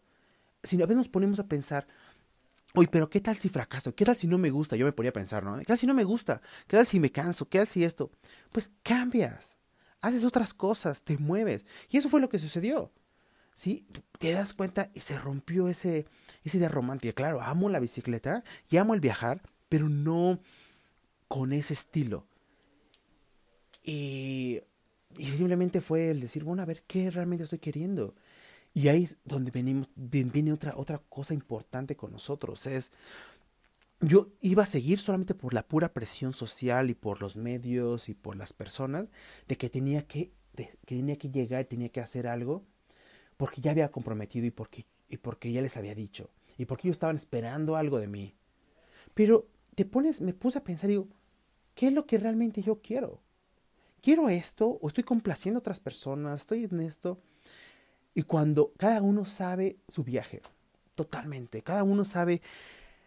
Si 0.62 0.76
a 0.76 0.86
veces 0.86 0.98
nos 0.98 1.10
ponemos 1.10 1.40
a 1.40 1.48
pensar, 1.48 1.88
Oye, 2.74 2.88
pero 2.90 3.10
¿qué 3.10 3.20
tal 3.20 3.36
si 3.36 3.50
fracaso? 3.50 3.94
¿Qué 3.94 4.06
tal 4.06 4.16
si 4.16 4.28
no 4.28 4.38
me 4.38 4.50
gusta? 4.50 4.76
Yo 4.78 4.86
me 4.86 4.94
ponía 4.94 5.10
a 5.10 5.14
pensar, 5.14 5.44
¿no? 5.44 5.58
¿Qué 5.58 5.66
tal 5.66 5.78
si 5.78 5.88
no 5.88 5.94
me 5.94 6.06
gusta? 6.06 6.42
¿Qué 6.68 6.78
tal 6.78 6.86
si 6.86 7.00
me 7.00 7.12
canso? 7.12 7.50
¿Qué 7.50 7.58
tal 7.58 7.68
si 7.68 7.84
esto? 7.84 8.12
Pues 8.52 8.72
cambias, 8.84 9.58
haces 10.00 10.24
otras 10.24 10.54
cosas, 10.54 11.04
te 11.04 11.18
mueves. 11.18 11.66
Y 11.90 11.98
eso 11.98 12.08
fue 12.10 12.22
lo 12.22 12.30
que 12.30 12.40
sucedió. 12.40 12.92
¿Sí? 13.62 13.86
Te 14.18 14.32
das 14.32 14.54
cuenta 14.54 14.90
y 14.96 15.02
se 15.02 15.20
rompió 15.20 15.68
ese, 15.68 16.08
esa 16.44 16.58
idea 16.58 16.68
romántica. 16.68 17.14
Claro, 17.14 17.42
amo 17.42 17.70
la 17.70 17.80
bicicleta 17.80 18.44
y 18.72 18.78
amo 18.78 18.96
el 18.96 19.02
viajar, 19.02 19.44
pero 19.70 19.88
no 19.88 20.40
con 21.28 21.54
ese 21.54 21.74
estilo. 21.74 22.26
Y, 23.84 24.62
simplemente 25.16 25.82
fue 25.82 26.10
el 26.10 26.22
decir, 26.22 26.44
bueno, 26.44 26.64
a 26.64 26.66
ver 26.66 26.82
qué 26.88 27.12
realmente 27.12 27.44
estoy 27.44 27.60
queriendo. 27.60 28.16
Y 28.74 28.88
ahí 28.88 29.04
es 29.04 29.18
donde 29.26 29.52
venimos, 29.52 29.88
viene 29.96 30.54
otra, 30.54 30.74
otra 30.76 30.98
cosa 30.98 31.36
importante 31.36 31.96
con 31.96 32.12
nosotros. 32.12 32.66
Es, 32.66 32.90
yo 34.00 34.30
iba 34.40 34.64
a 34.64 34.66
seguir 34.66 35.00
solamente 35.00 35.36
por 35.36 35.54
la 35.54 35.68
pura 35.68 35.94
presión 35.94 36.34
social 36.34 36.90
y 36.90 36.96
por 36.96 37.22
los 37.22 37.38
medios 37.38 38.10
y 38.10 38.16
por 38.16 38.36
las 38.36 38.54
personas 38.54 39.12
de 39.48 39.56
que 39.56 39.70
tenía 39.70 40.08
que, 40.08 40.32
de, 40.54 40.76
que 40.88 40.96
tenía 40.96 41.18
que 41.20 41.30
llegar, 41.30 41.66
tenía 41.66 41.90
que 41.90 42.00
hacer 42.00 42.26
algo 42.26 42.66
porque 43.42 43.60
ya 43.60 43.72
había 43.72 43.90
comprometido 43.90 44.46
y 44.46 44.52
porque, 44.52 44.86
y 45.10 45.18
porque 45.18 45.52
ya 45.52 45.64
les 45.64 45.76
había 45.76 45.96
dicho, 45.96 46.30
y 46.60 46.66
porque 46.66 46.88
ellos 46.88 46.98
estaban 46.98 47.16
esperando 47.16 47.76
algo 47.76 48.00
de 48.00 48.06
mí. 48.06 48.36
Pero 49.16 49.48
te 49.74 49.84
pones, 49.84 50.22
me 50.22 50.36
puse 50.36 50.60
a 50.60 50.64
pensar 50.64 50.92
digo, 50.92 51.08
¿qué 51.74 51.88
es 51.88 51.94
lo 51.94 52.06
que 52.06 52.20
realmente 52.20 52.62
yo 52.62 52.84
quiero? 52.84 53.20
¿Quiero 54.00 54.30
esto? 54.30 54.78
¿O 54.80 54.88
estoy 54.88 55.04
complaciendo 55.04 55.58
a 55.58 55.62
otras 55.62 55.80
personas? 55.80 56.42
¿Estoy 56.42 56.66
en 56.66 56.82
esto? 56.82 57.20
Y 58.14 58.22
cuando 58.22 58.74
cada 58.78 59.02
uno 59.02 59.26
sabe 59.26 59.80
su 59.88 60.04
viaje, 60.04 60.44
totalmente, 60.94 61.64
cada 61.64 61.84
uno 61.84 62.06
sabe 62.06 62.44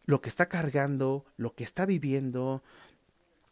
lo 0.04 0.20
que 0.20 0.30
está 0.30 0.48
cargando, 0.48 1.26
lo 1.36 1.54
que 1.54 1.62
está 1.62 1.86
viviendo, 1.86 2.64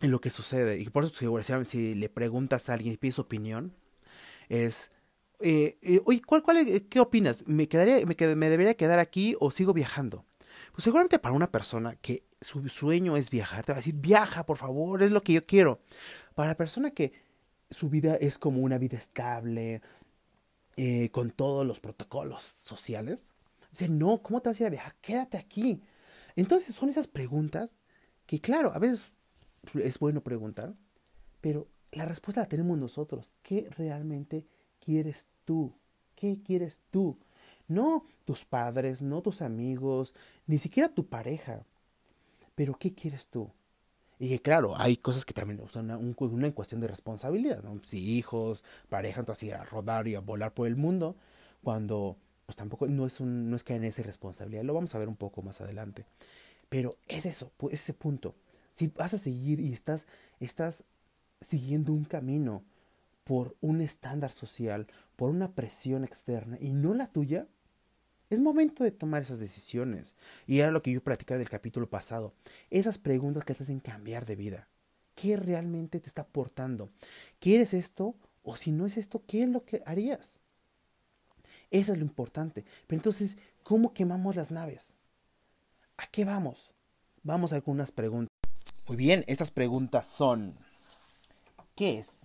y 0.00 0.08
lo 0.08 0.20
que 0.20 0.30
sucede. 0.30 0.80
Y 0.80 0.86
por 0.86 1.04
eso, 1.04 1.14
si, 1.14 1.64
si 1.64 1.94
le 1.94 2.08
preguntas 2.08 2.68
a 2.68 2.72
alguien 2.72 2.94
y 2.94 2.96
pides 2.96 3.20
opinión, 3.20 3.72
es 4.48 4.90
eh, 5.42 5.78
eh, 5.82 6.20
¿cuál, 6.26 6.42
cuál, 6.42 6.56
eh, 6.68 6.86
¿qué 6.88 7.00
opinas? 7.00 7.44
¿Me, 7.46 7.68
quedaría, 7.68 8.04
me, 8.06 8.36
¿Me 8.36 8.50
debería 8.50 8.74
quedar 8.74 8.98
aquí 8.98 9.36
o 9.40 9.50
sigo 9.50 9.72
viajando? 9.72 10.24
Pues 10.72 10.84
seguramente 10.84 11.18
para 11.18 11.34
una 11.34 11.50
persona 11.50 11.96
que 11.96 12.24
su 12.40 12.68
sueño 12.68 13.16
es 13.16 13.30
viajar, 13.30 13.64
te 13.64 13.72
va 13.72 13.76
a 13.76 13.80
decir, 13.80 13.94
viaja, 13.94 14.44
por 14.46 14.56
favor, 14.56 15.02
es 15.02 15.10
lo 15.10 15.22
que 15.22 15.34
yo 15.34 15.46
quiero. 15.46 15.80
Para 16.34 16.48
la 16.48 16.56
persona 16.56 16.90
que 16.90 17.12
su 17.70 17.88
vida 17.88 18.16
es 18.16 18.38
como 18.38 18.60
una 18.60 18.78
vida 18.78 18.98
estable, 18.98 19.82
eh, 20.76 21.10
con 21.10 21.30
todos 21.30 21.66
los 21.66 21.80
protocolos 21.80 22.42
sociales, 22.42 23.32
dice, 23.70 23.90
no, 23.90 24.22
¿cómo 24.22 24.40
te 24.40 24.48
vas 24.48 24.58
a 24.58 24.62
ir 24.62 24.66
a 24.68 24.70
viajar? 24.70 24.96
Quédate 25.02 25.36
aquí. 25.36 25.82
Entonces 26.34 26.74
son 26.74 26.88
esas 26.88 27.08
preguntas 27.08 27.76
que, 28.26 28.40
claro, 28.40 28.72
a 28.74 28.78
veces 28.78 29.12
es 29.74 29.98
bueno 29.98 30.22
preguntar, 30.22 30.74
pero 31.42 31.68
la 31.90 32.06
respuesta 32.06 32.40
la 32.40 32.48
tenemos 32.48 32.78
nosotros. 32.78 33.34
¿Qué 33.42 33.68
realmente 33.76 34.46
quieres 34.80 35.28
tú? 35.44 35.72
¿Qué 36.14 36.38
quieres 36.42 36.82
tú? 36.90 37.18
No 37.68 38.06
tus 38.24 38.44
padres, 38.44 39.02
no 39.02 39.22
tus 39.22 39.42
amigos, 39.42 40.14
ni 40.46 40.58
siquiera 40.58 40.88
tu 40.88 41.06
pareja. 41.06 41.64
Pero 42.54 42.78
¿qué 42.78 42.94
quieres 42.94 43.28
tú? 43.28 43.50
Y 44.18 44.28
que 44.28 44.40
claro, 44.40 44.76
hay 44.76 44.96
cosas 44.96 45.24
que 45.24 45.34
también 45.34 45.60
son 45.68 45.90
una, 45.90 46.52
cuestión 46.52 46.80
de 46.80 46.86
responsabilidad, 46.86 47.62
¿no? 47.62 47.80
Si 47.84 48.16
hijos, 48.16 48.62
pareja, 48.88 49.20
entonces 49.20 49.52
a 49.52 49.64
rodar 49.64 50.06
y 50.06 50.14
a 50.14 50.20
volar 50.20 50.54
por 50.54 50.68
el 50.68 50.76
mundo, 50.76 51.16
cuando 51.62 52.16
pues 52.46 52.56
tampoco 52.56 52.86
no 52.86 53.06
es, 53.06 53.18
un, 53.18 53.50
no 53.50 53.56
es 53.56 53.64
que 53.64 53.74
en 53.74 53.84
esa 53.84 54.02
responsabilidad, 54.02 54.62
lo 54.62 54.74
vamos 54.74 54.94
a 54.94 54.98
ver 54.98 55.08
un 55.08 55.16
poco 55.16 55.42
más 55.42 55.60
adelante. 55.60 56.04
Pero 56.68 56.94
es 57.08 57.26
eso, 57.26 57.50
es 57.70 57.82
ese 57.82 57.94
punto. 57.94 58.34
Si 58.70 58.88
vas 58.88 59.12
a 59.14 59.18
seguir 59.18 59.58
y 59.58 59.72
estás, 59.72 60.06
estás 60.38 60.84
siguiendo 61.40 61.92
un 61.92 62.04
camino 62.04 62.62
por 63.24 63.56
un 63.60 63.80
estándar 63.80 64.32
social, 64.32 64.86
por 65.16 65.30
una 65.30 65.52
presión 65.52 66.04
externa 66.04 66.58
y 66.60 66.72
no 66.72 66.94
la 66.94 67.06
tuya, 67.06 67.46
es 68.30 68.40
momento 68.40 68.82
de 68.82 68.92
tomar 68.92 69.22
esas 69.22 69.38
decisiones. 69.38 70.16
Y 70.46 70.60
era 70.60 70.70
lo 70.70 70.80
que 70.80 70.90
yo 70.90 71.04
platicaba 71.04 71.38
del 71.38 71.50
capítulo 71.50 71.90
pasado. 71.90 72.32
Esas 72.70 72.98
preguntas 72.98 73.44
que 73.44 73.54
te 73.54 73.62
hacen 73.62 73.80
cambiar 73.80 74.24
de 74.24 74.36
vida. 74.36 74.68
¿Qué 75.14 75.36
realmente 75.36 76.00
te 76.00 76.08
está 76.08 76.22
aportando? 76.22 76.90
¿Quieres 77.40 77.74
esto? 77.74 78.14
O 78.42 78.56
si 78.56 78.72
no 78.72 78.86
es 78.86 78.96
esto, 78.96 79.22
¿qué 79.26 79.42
es 79.42 79.48
lo 79.48 79.64
que 79.64 79.82
harías? 79.84 80.38
Eso 81.70 81.92
es 81.92 81.98
lo 81.98 82.04
importante. 82.04 82.64
Pero 82.86 83.00
entonces, 83.00 83.36
¿cómo 83.62 83.92
quemamos 83.92 84.34
las 84.34 84.50
naves? 84.50 84.94
¿A 85.98 86.06
qué 86.06 86.24
vamos? 86.24 86.72
Vamos 87.22 87.52
a 87.52 87.56
algunas 87.56 87.92
preguntas. 87.92 88.32
Muy 88.88 88.96
bien, 88.96 89.24
estas 89.26 89.50
preguntas 89.50 90.06
son, 90.06 90.56
¿qué 91.76 91.98
es? 91.98 92.20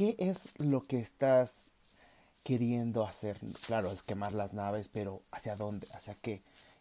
¿Qué 0.00 0.16
es 0.16 0.58
lo 0.58 0.80
que 0.80 0.98
estás 0.98 1.72
queriendo 2.42 3.04
hacer? 3.04 3.36
Claro, 3.66 3.92
es 3.92 4.02
quemar 4.02 4.32
las 4.32 4.54
naves, 4.54 4.88
pero 4.88 5.20
¿hacia 5.30 5.56
dónde? 5.56 5.86
¿Hacia 5.92 6.14
qué? 6.14 6.40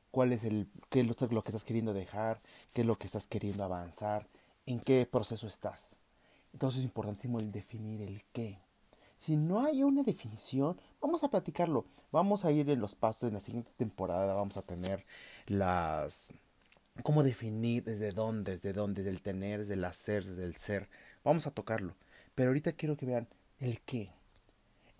¿Cuál 0.10 0.32
es 0.32 0.46
el 0.46 0.70
qué 0.90 1.02
es 1.02 1.06
lo 1.06 1.42
que 1.42 1.50
estás 1.50 1.66
queriendo 1.66 1.92
dejar? 1.92 2.40
¿Qué 2.74 2.80
es 2.80 2.88
lo 2.88 2.96
que 2.96 3.08
estás 3.08 3.28
queriendo 3.28 3.66
avanzar? 3.66 4.26
¿En 4.66 4.80
qué 4.80 5.06
proceso 5.06 5.48
estás? 5.48 5.98
Entonces 6.54 6.80
es 6.80 6.86
importantísimo 6.86 7.40
el 7.40 7.52
definir 7.52 8.02
el 8.04 8.24
qué. 8.32 8.58
Si 9.20 9.36
no 9.36 9.66
hay 9.66 9.84
una 9.84 10.04
definición, 10.04 10.80
vamos 11.02 11.22
a 11.26 11.28
platicarlo. 11.28 11.84
Vamos 12.14 12.46
a 12.46 12.54
ir 12.54 12.70
en 12.70 12.80
los 12.80 12.96
pasos 12.96 13.24
en 13.24 13.34
la 13.34 13.42
siguiente 13.42 13.74
temporada. 13.76 14.34
Vamos 14.34 14.56
a 14.56 14.62
tener 14.62 15.04
las 15.48 16.32
cómo 17.04 17.22
definir 17.24 17.84
desde 17.84 18.14
dónde, 18.14 18.56
desde 18.56 18.72
dónde, 18.72 19.04
desde 19.04 19.14
el 19.14 19.22
tener, 19.22 19.60
desde 19.60 19.74
el 19.74 19.84
hacer, 19.84 20.24
desde 20.24 20.46
el 20.46 20.56
ser. 20.56 20.88
Vamos 21.26 21.48
a 21.48 21.52
tocarlo. 21.52 21.96
Pero 22.40 22.52
ahorita 22.52 22.72
quiero 22.72 22.96
que 22.96 23.06
vean 23.06 23.28
el 23.60 23.82
qué. 23.82 24.14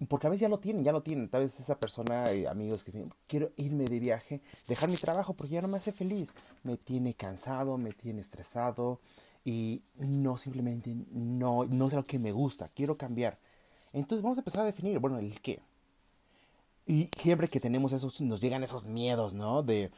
porque 0.10 0.28
a 0.28 0.30
veces 0.30 0.42
ya 0.42 0.50
lo 0.50 0.60
tienen, 0.60 0.84
ya 0.84 0.92
lo 0.92 1.02
tienen. 1.02 1.30
Tal 1.30 1.44
vez 1.44 1.58
esa 1.58 1.80
persona, 1.80 2.30
eh, 2.30 2.50
amigos 2.50 2.84
que 2.84 2.92
dicen, 2.92 3.14
quiero 3.28 3.54
irme 3.56 3.86
de 3.86 3.98
viaje, 4.02 4.42
dejar 4.68 4.90
mi 4.90 4.98
trabajo 4.98 5.34
porque 5.34 5.54
ya 5.54 5.62
no 5.62 5.70
me 5.70 5.78
hace 5.78 5.94
feliz. 5.94 6.34
Me 6.64 6.76
tiene 6.76 7.14
cansado, 7.14 7.78
me 7.78 7.94
tiene 7.94 8.20
estresado 8.20 9.00
y 9.46 9.82
no 9.96 10.38
simplemente, 10.38 10.94
no, 11.12 11.64
no 11.64 11.88
es 11.88 11.94
lo 11.94 12.04
que 12.04 12.20
me 12.20 12.34
gusta, 12.34 12.68
quiero 12.76 12.96
cambiar. 12.96 13.40
Entonces 13.94 14.22
vamos 14.22 14.38
a 14.38 14.42
empezar 14.42 14.64
a 14.64 14.66
definir, 14.66 15.00
bueno, 15.00 15.18
el 15.18 15.40
qué. 15.40 15.62
Y 16.86 17.10
siempre 17.18 17.48
que 17.48 17.62
tenemos 17.62 17.94
esos, 17.94 18.20
nos 18.20 18.42
llegan 18.42 18.64
esos 18.64 18.86
miedos, 18.86 19.34
¿no? 19.34 19.64
De, 19.64 19.92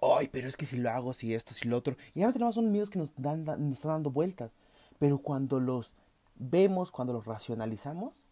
ay, 0.00 0.30
pero 0.32 0.48
es 0.48 0.56
que 0.56 0.64
si 0.64 0.78
lo 0.78 0.88
hago, 0.88 1.12
si 1.12 1.34
esto, 1.34 1.52
si 1.52 1.68
lo 1.68 1.76
otro. 1.76 1.94
Y 2.14 2.20
ya 2.20 2.32
tenemos 2.32 2.56
unos 2.56 2.70
miedos 2.70 2.88
que 2.88 2.98
nos, 2.98 3.12
dan, 3.18 3.44
nos 3.44 3.74
están 3.74 3.90
dando 3.90 4.10
vueltas. 4.10 4.50
Pero 4.98 5.18
cuando 5.18 5.60
los 5.60 5.92
vemos, 6.38 6.90
cuando 6.90 7.12
los 7.12 7.26
racionalizamos, 7.26 8.24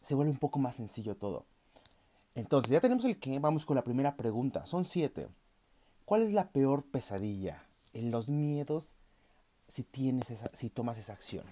se 0.00 0.14
vuelve 0.14 0.32
un 0.32 0.38
poco 0.38 0.58
más 0.58 0.76
sencillo 0.76 1.16
todo. 1.16 1.44
Entonces, 2.34 2.70
ya 2.70 2.80
tenemos 2.80 3.04
el 3.04 3.18
que, 3.18 3.38
vamos 3.38 3.66
con 3.66 3.76
la 3.76 3.84
primera 3.84 4.16
pregunta. 4.16 4.66
Son 4.66 4.84
siete. 4.84 5.28
¿Cuál 6.04 6.22
es 6.22 6.32
la 6.32 6.48
peor 6.48 6.82
pesadilla 6.84 7.62
en 7.92 8.10
los 8.10 8.28
miedos 8.28 8.94
si, 9.68 9.82
tienes 9.82 10.30
esa, 10.30 10.50
si 10.54 10.70
tomas 10.70 10.98
esa 10.98 11.12
acción? 11.12 11.44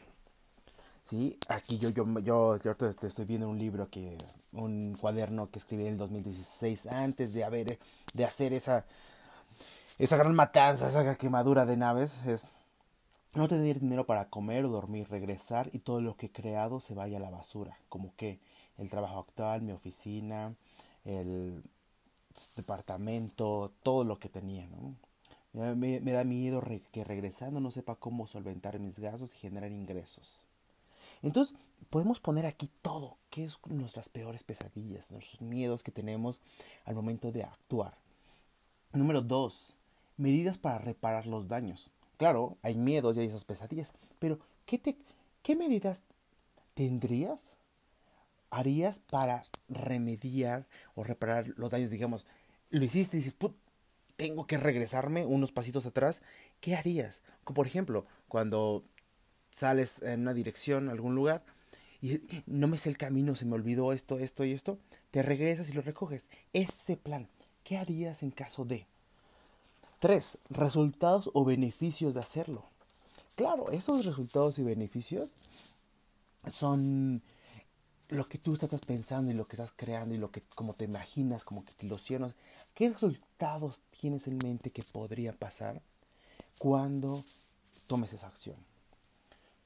¿Sí? 1.08 1.38
Aquí 1.48 1.78
yo, 1.78 1.90
yo, 1.90 2.06
yo, 2.20 2.54
estoy 2.54 3.24
viendo 3.24 3.48
un 3.48 3.58
libro, 3.58 3.88
que, 3.90 4.16
un 4.52 4.96
cuaderno 4.98 5.50
que 5.50 5.58
escribí 5.58 5.82
en 5.86 5.92
el 5.92 5.98
2016 5.98 6.86
antes 6.86 7.34
de, 7.34 7.44
haber, 7.44 7.78
de 8.14 8.24
hacer 8.24 8.52
esa, 8.52 8.84
esa 9.98 10.16
gran 10.16 10.34
matanza, 10.34 10.88
esa 10.88 11.16
quemadura 11.16 11.66
de 11.66 11.76
naves. 11.76 12.24
Es 12.26 12.48
no 13.34 13.48
tener 13.48 13.80
dinero 13.80 14.06
para 14.06 14.28
comer 14.28 14.64
o 14.64 14.68
dormir, 14.68 15.08
regresar 15.08 15.70
y 15.72 15.78
todo 15.78 16.00
lo 16.00 16.16
que 16.16 16.26
he 16.26 16.32
creado 16.32 16.80
se 16.80 16.94
vaya 16.94 17.18
a 17.18 17.20
la 17.20 17.30
basura, 17.30 17.78
como 17.88 18.14
que 18.16 18.40
el 18.76 18.90
trabajo 18.90 19.20
actual, 19.20 19.62
mi 19.62 19.72
oficina, 19.72 20.54
el 21.04 21.62
departamento, 22.56 23.72
todo 23.82 24.04
lo 24.04 24.18
que 24.18 24.28
tenía. 24.28 24.68
Me, 25.52 26.00
da 26.00 26.24
miedo 26.24 26.62
que 26.92 27.04
regresando 27.04 27.60
no 27.60 27.70
sepa 27.70 27.96
cómo 27.96 28.26
solventar 28.26 28.78
mis 28.78 28.98
gastos 28.98 29.34
y 29.34 29.38
generar 29.38 29.70
ingresos. 29.70 30.40
Entonces, 31.22 31.54
podemos 31.90 32.20
poner 32.20 32.46
aquí 32.46 32.70
todo, 32.82 33.16
qué 33.28 33.44
es 33.44 33.58
nuestras 33.66 34.08
peores 34.08 34.42
pesadillas, 34.42 35.12
nuestros 35.12 35.42
miedos 35.42 35.82
que 35.82 35.92
tenemos 35.92 36.40
al 36.84 36.94
momento 36.94 37.30
de 37.30 37.42
actuar. 37.42 37.94
Número 38.92 39.20
dos, 39.20 39.74
medidas 40.16 40.56
para 40.58 40.78
reparar 40.78 41.26
los 41.26 41.48
daños. 41.48 41.90
Claro, 42.20 42.58
hay 42.60 42.76
miedos 42.76 43.16
y 43.16 43.20
hay 43.20 43.28
esas 43.28 43.46
pesadillas, 43.46 43.94
pero 44.18 44.38
¿qué, 44.66 44.76
te, 44.76 44.98
qué 45.42 45.56
medidas 45.56 46.04
tendrías, 46.74 47.56
harías 48.50 48.98
para 49.10 49.40
remediar 49.70 50.66
o 50.94 51.02
reparar 51.02 51.48
los 51.56 51.70
daños? 51.70 51.88
Digamos, 51.88 52.26
lo 52.68 52.84
hiciste 52.84 53.16
y 53.16 53.22
dices, 53.22 53.34
tengo 54.16 54.46
que 54.46 54.58
regresarme 54.58 55.24
unos 55.24 55.50
pasitos 55.50 55.86
atrás. 55.86 56.20
¿Qué 56.60 56.76
harías? 56.76 57.22
Como 57.42 57.54
por 57.54 57.66
ejemplo, 57.66 58.04
cuando 58.28 58.84
sales 59.48 60.02
en 60.02 60.20
una 60.20 60.34
dirección, 60.34 60.90
a 60.90 60.92
algún 60.92 61.14
lugar, 61.14 61.42
y 62.02 62.20
no 62.44 62.68
me 62.68 62.76
sé 62.76 62.90
el 62.90 62.98
camino, 62.98 63.34
se 63.34 63.46
me 63.46 63.54
olvidó 63.54 63.94
esto, 63.94 64.18
esto 64.18 64.44
y 64.44 64.52
esto, 64.52 64.78
te 65.10 65.22
regresas 65.22 65.70
y 65.70 65.72
lo 65.72 65.80
recoges. 65.80 66.28
Ese 66.52 66.98
plan, 66.98 67.30
¿qué 67.64 67.78
harías 67.78 68.22
en 68.22 68.30
caso 68.30 68.66
de? 68.66 68.86
Tres, 70.00 70.38
resultados 70.48 71.30
o 71.34 71.44
beneficios 71.44 72.14
de 72.14 72.20
hacerlo. 72.20 72.64
Claro, 73.36 73.70
esos 73.70 74.06
resultados 74.06 74.58
y 74.58 74.62
beneficios 74.62 75.34
son 76.48 77.20
lo 78.08 78.24
que 78.24 78.38
tú 78.38 78.54
estás 78.54 78.80
pensando 78.80 79.30
y 79.30 79.34
lo 79.34 79.44
que 79.44 79.56
estás 79.56 79.74
creando 79.76 80.14
y 80.14 80.18
lo 80.18 80.30
que 80.30 80.40
como 80.54 80.72
te 80.72 80.86
imaginas, 80.86 81.44
como 81.44 81.66
que 81.66 81.72
te 81.74 81.84
ilusionas. 81.84 82.34
¿Qué 82.74 82.88
resultados 82.88 83.82
tienes 84.00 84.26
en 84.26 84.38
mente 84.38 84.70
que 84.70 84.82
podría 84.82 85.34
pasar 85.34 85.82
cuando 86.56 87.22
tomes 87.86 88.14
esa 88.14 88.28
acción? 88.28 88.56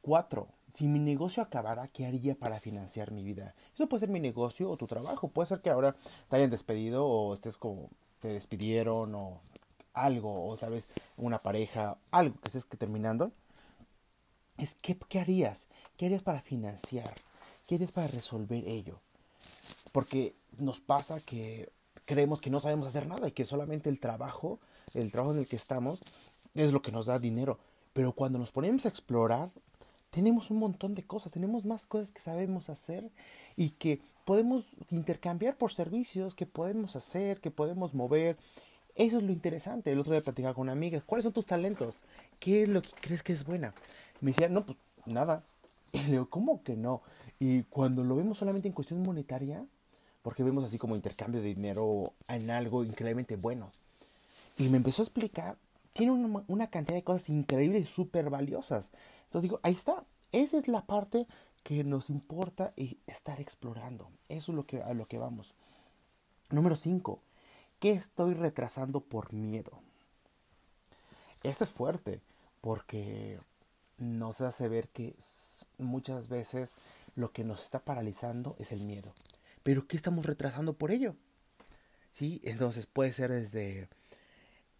Cuatro, 0.02 0.48
si 0.68 0.88
mi 0.88 0.98
negocio 0.98 1.44
acabara, 1.44 1.86
¿qué 1.86 2.06
haría 2.06 2.34
para 2.34 2.58
financiar 2.58 3.12
mi 3.12 3.22
vida? 3.22 3.54
Eso 3.74 3.88
puede 3.88 4.00
ser 4.00 4.08
mi 4.08 4.18
negocio 4.18 4.68
o 4.68 4.76
tu 4.76 4.88
trabajo. 4.88 5.28
Puede 5.28 5.48
ser 5.48 5.60
que 5.60 5.70
ahora 5.70 5.94
te 6.28 6.36
hayan 6.36 6.50
despedido 6.50 7.06
o 7.06 7.34
estés 7.34 7.56
como 7.56 7.88
te 8.20 8.28
despidieron 8.28 9.14
o 9.14 9.40
algo, 9.94 10.48
o 10.48 10.56
tal 10.56 10.72
vez 10.72 10.92
una 11.16 11.38
pareja, 11.38 11.96
algo 12.10 12.38
que 12.40 12.48
estés 12.48 12.66
terminando, 12.66 13.32
es 14.58 14.74
¿qué, 14.74 14.96
¿qué 15.08 15.20
harías? 15.20 15.68
¿Qué 15.96 16.06
harías 16.06 16.22
para 16.22 16.42
financiar? 16.42 17.14
¿Qué 17.66 17.76
harías 17.76 17.92
para 17.92 18.08
resolver 18.08 18.68
ello? 18.68 19.00
Porque 19.92 20.34
nos 20.58 20.80
pasa 20.80 21.20
que 21.24 21.70
creemos 22.04 22.40
que 22.40 22.50
no 22.50 22.60
sabemos 22.60 22.86
hacer 22.86 23.06
nada 23.06 23.28
y 23.28 23.32
que 23.32 23.44
solamente 23.44 23.88
el 23.88 24.00
trabajo, 24.00 24.60
el 24.92 25.10
trabajo 25.10 25.34
en 25.34 25.40
el 25.40 25.48
que 25.48 25.56
estamos, 25.56 26.00
es 26.54 26.72
lo 26.72 26.82
que 26.82 26.92
nos 26.92 27.06
da 27.06 27.18
dinero. 27.18 27.58
Pero 27.92 28.12
cuando 28.12 28.38
nos 28.38 28.52
ponemos 28.52 28.84
a 28.84 28.88
explorar, 28.88 29.50
tenemos 30.10 30.50
un 30.50 30.58
montón 30.58 30.94
de 30.94 31.04
cosas, 31.04 31.32
tenemos 31.32 31.64
más 31.64 31.86
cosas 31.86 32.12
que 32.12 32.20
sabemos 32.20 32.68
hacer 32.68 33.10
y 33.56 33.70
que 33.70 34.00
podemos 34.24 34.64
intercambiar 34.90 35.56
por 35.56 35.72
servicios, 35.72 36.34
que 36.34 36.46
podemos 36.46 36.96
hacer, 36.96 37.40
que 37.40 37.50
podemos 37.50 37.94
mover 37.94 38.36
eso 38.94 39.18
es 39.18 39.24
lo 39.24 39.32
interesante. 39.32 39.90
El 39.90 39.98
otro 39.98 40.12
día 40.12 40.22
platicaba 40.22 40.54
con 40.54 40.62
una 40.62 40.72
amiga, 40.72 41.00
¿cuáles 41.00 41.24
son 41.24 41.32
tus 41.32 41.46
talentos? 41.46 42.02
¿Qué 42.38 42.62
es 42.62 42.68
lo 42.68 42.82
que 42.82 42.90
crees 43.00 43.22
que 43.22 43.32
es 43.32 43.44
buena? 43.44 43.74
Me 44.20 44.30
decía, 44.30 44.48
no, 44.48 44.64
pues 44.64 44.78
nada. 45.06 45.42
Y 45.92 45.98
le 45.98 46.10
digo, 46.10 46.28
¿cómo 46.28 46.60
que 46.64 46.74
no? 46.74 47.02
Y 47.38 47.62
cuando 47.64 48.02
lo 48.02 48.16
vemos 48.16 48.38
solamente 48.38 48.66
en 48.66 48.74
cuestión 48.74 49.00
monetaria, 49.02 49.64
porque 50.22 50.42
vemos 50.42 50.64
así 50.64 50.76
como 50.76 50.96
intercambio 50.96 51.40
de 51.40 51.54
dinero 51.54 52.14
en 52.26 52.50
algo 52.50 52.82
increíblemente 52.82 53.36
bueno. 53.36 53.70
Y 54.58 54.68
me 54.70 54.78
empezó 54.78 55.02
a 55.02 55.04
explicar, 55.04 55.56
tiene 55.92 56.10
una, 56.10 56.42
una 56.48 56.66
cantidad 56.66 56.96
de 56.96 57.04
cosas 57.04 57.28
increíbles 57.28 57.82
y 57.82 57.86
súper 57.86 58.28
valiosas. 58.28 58.90
Entonces 59.26 59.42
digo, 59.42 59.60
ahí 59.62 59.74
está. 59.74 60.04
Esa 60.32 60.58
es 60.58 60.66
la 60.66 60.84
parte 60.84 61.28
que 61.62 61.84
nos 61.84 62.10
importa 62.10 62.72
y 62.76 62.98
estar 63.06 63.40
explorando. 63.40 64.08
Eso 64.28 64.50
es 64.50 64.56
lo 64.56 64.66
que, 64.66 64.82
a 64.82 64.94
lo 64.94 65.06
que 65.06 65.18
vamos. 65.18 65.54
Número 66.50 66.74
5 66.74 67.20
¿Qué 67.84 67.92
estoy 67.92 68.32
retrasando 68.32 69.02
por 69.02 69.34
miedo? 69.34 69.82
Esto 71.42 71.64
es 71.64 71.70
fuerte 71.70 72.22
porque 72.62 73.38
nos 73.98 74.40
hace 74.40 74.70
ver 74.70 74.88
que 74.88 75.14
muchas 75.76 76.30
veces 76.30 76.72
lo 77.14 77.30
que 77.32 77.44
nos 77.44 77.62
está 77.62 77.80
paralizando 77.80 78.56
es 78.58 78.72
el 78.72 78.80
miedo. 78.86 79.12
Pero 79.62 79.86
¿qué 79.86 79.98
estamos 79.98 80.24
retrasando 80.24 80.72
por 80.72 80.92
ello? 80.92 81.14
¿Sí? 82.10 82.40
Entonces 82.44 82.86
puede 82.86 83.12
ser 83.12 83.30
desde 83.30 83.90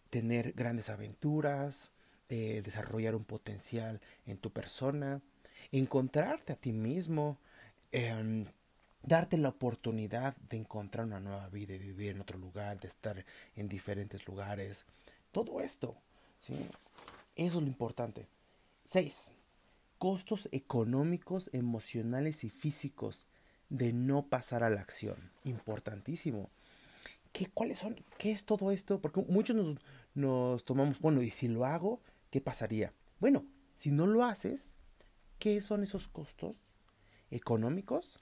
tener 0.09 0.53
grandes 0.53 0.89
aventuras, 0.89 1.91
eh, 2.29 2.63
desarrollar 2.65 3.13
un 3.13 3.23
potencial 3.23 4.01
en 4.25 4.39
tu 4.39 4.49
persona, 4.49 5.21
encontrarte 5.71 6.53
a 6.53 6.55
ti 6.55 6.73
mismo, 6.73 7.37
eh, 7.91 8.47
darte 9.05 9.37
la 9.37 9.49
oportunidad 9.49 10.35
de 10.49 10.57
encontrar 10.57 11.05
una 11.05 11.19
nueva 11.19 11.47
vida, 11.49 11.73
de 11.73 11.79
vivir 11.79 12.11
en 12.11 12.21
otro 12.21 12.37
lugar, 12.37 12.79
de 12.79 12.87
estar 12.87 13.25
en 13.55 13.69
diferentes 13.69 14.27
lugares. 14.27 14.85
Todo 15.31 15.61
esto, 15.61 15.95
¿sí? 16.39 16.53
Eso 17.35 17.57
es 17.57 17.63
lo 17.63 17.67
importante. 17.67 18.27
Seis, 18.83 19.31
costos 19.97 20.49
económicos, 20.51 21.49
emocionales 21.53 22.43
y 22.43 22.49
físicos 22.49 23.27
de 23.69 23.93
no 23.93 24.27
pasar 24.27 24.63
a 24.63 24.69
la 24.69 24.81
acción. 24.81 25.31
Importantísimo. 25.43 26.49
¿Qué, 27.31 27.47
¿Cuáles 27.47 27.79
son? 27.79 27.95
¿Qué 28.17 28.31
es 28.31 28.45
todo 28.45 28.71
esto? 28.71 29.01
Porque 29.01 29.21
muchos 29.27 29.55
nos, 29.55 29.77
nos 30.13 30.65
tomamos, 30.65 30.99
bueno, 30.99 31.21
¿y 31.21 31.31
si 31.31 31.47
lo 31.47 31.65
hago? 31.65 32.01
¿Qué 32.31 32.41
pasaría? 32.41 32.93
Bueno, 33.19 33.45
si 33.75 33.91
no 33.91 34.07
lo 34.07 34.23
haces, 34.23 34.71
¿qué 35.37 35.61
son 35.61 35.83
esos 35.83 36.07
costos 36.07 36.63
económicos, 37.31 38.19